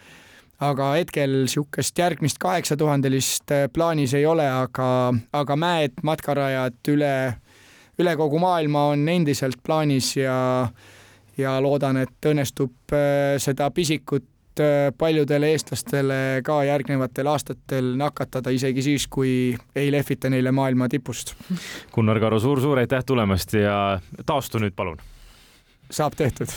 aga 0.61 0.91
hetkel 0.99 1.45
niisugust 1.47 1.97
järgmist 1.99 2.39
kaheksatuhandelist 2.43 3.55
plaanis 3.73 4.15
ei 4.19 4.27
ole, 4.27 4.51
aga, 4.51 5.15
aga 5.33 5.57
mäed, 5.57 5.97
matkarajad 6.03 6.93
üle 6.93 7.15
üle 8.03 8.17
kogu 8.17 8.41
maailma 8.43 8.89
on 8.93 9.09
endiselt 9.09 9.61
plaanis 9.65 10.15
ja, 10.19 10.37
ja 11.39 11.59
loodan, 11.63 12.03
et 12.05 12.31
õnnestub 12.31 12.95
äh, 12.95 13.37
seda 13.43 13.71
pisikut 13.75 14.61
äh, 14.61 14.91
paljudele 14.99 15.53
eestlastele 15.55 16.21
ka 16.47 16.61
järgnevatel 16.69 17.33
aastatel 17.33 17.95
nakatada, 18.01 18.53
isegi 18.53 18.85
siis, 18.85 19.09
kui 19.09 19.57
ei 19.77 19.93
lehvita 19.93 20.31
neile 20.33 20.53
maailma 20.53 20.91
tipust. 20.93 21.35
Gunnar 21.95 22.21
Karu 22.21 22.41
suur,, 22.41 22.61
suur-suur 22.61 22.85
aitäh 22.85 23.05
tulemast 23.07 23.57
ja 23.57 24.01
taastu 24.27 24.63
nüüd 24.63 24.77
palun. 24.77 25.01
saab 25.91 26.17
tehtud 26.19 26.51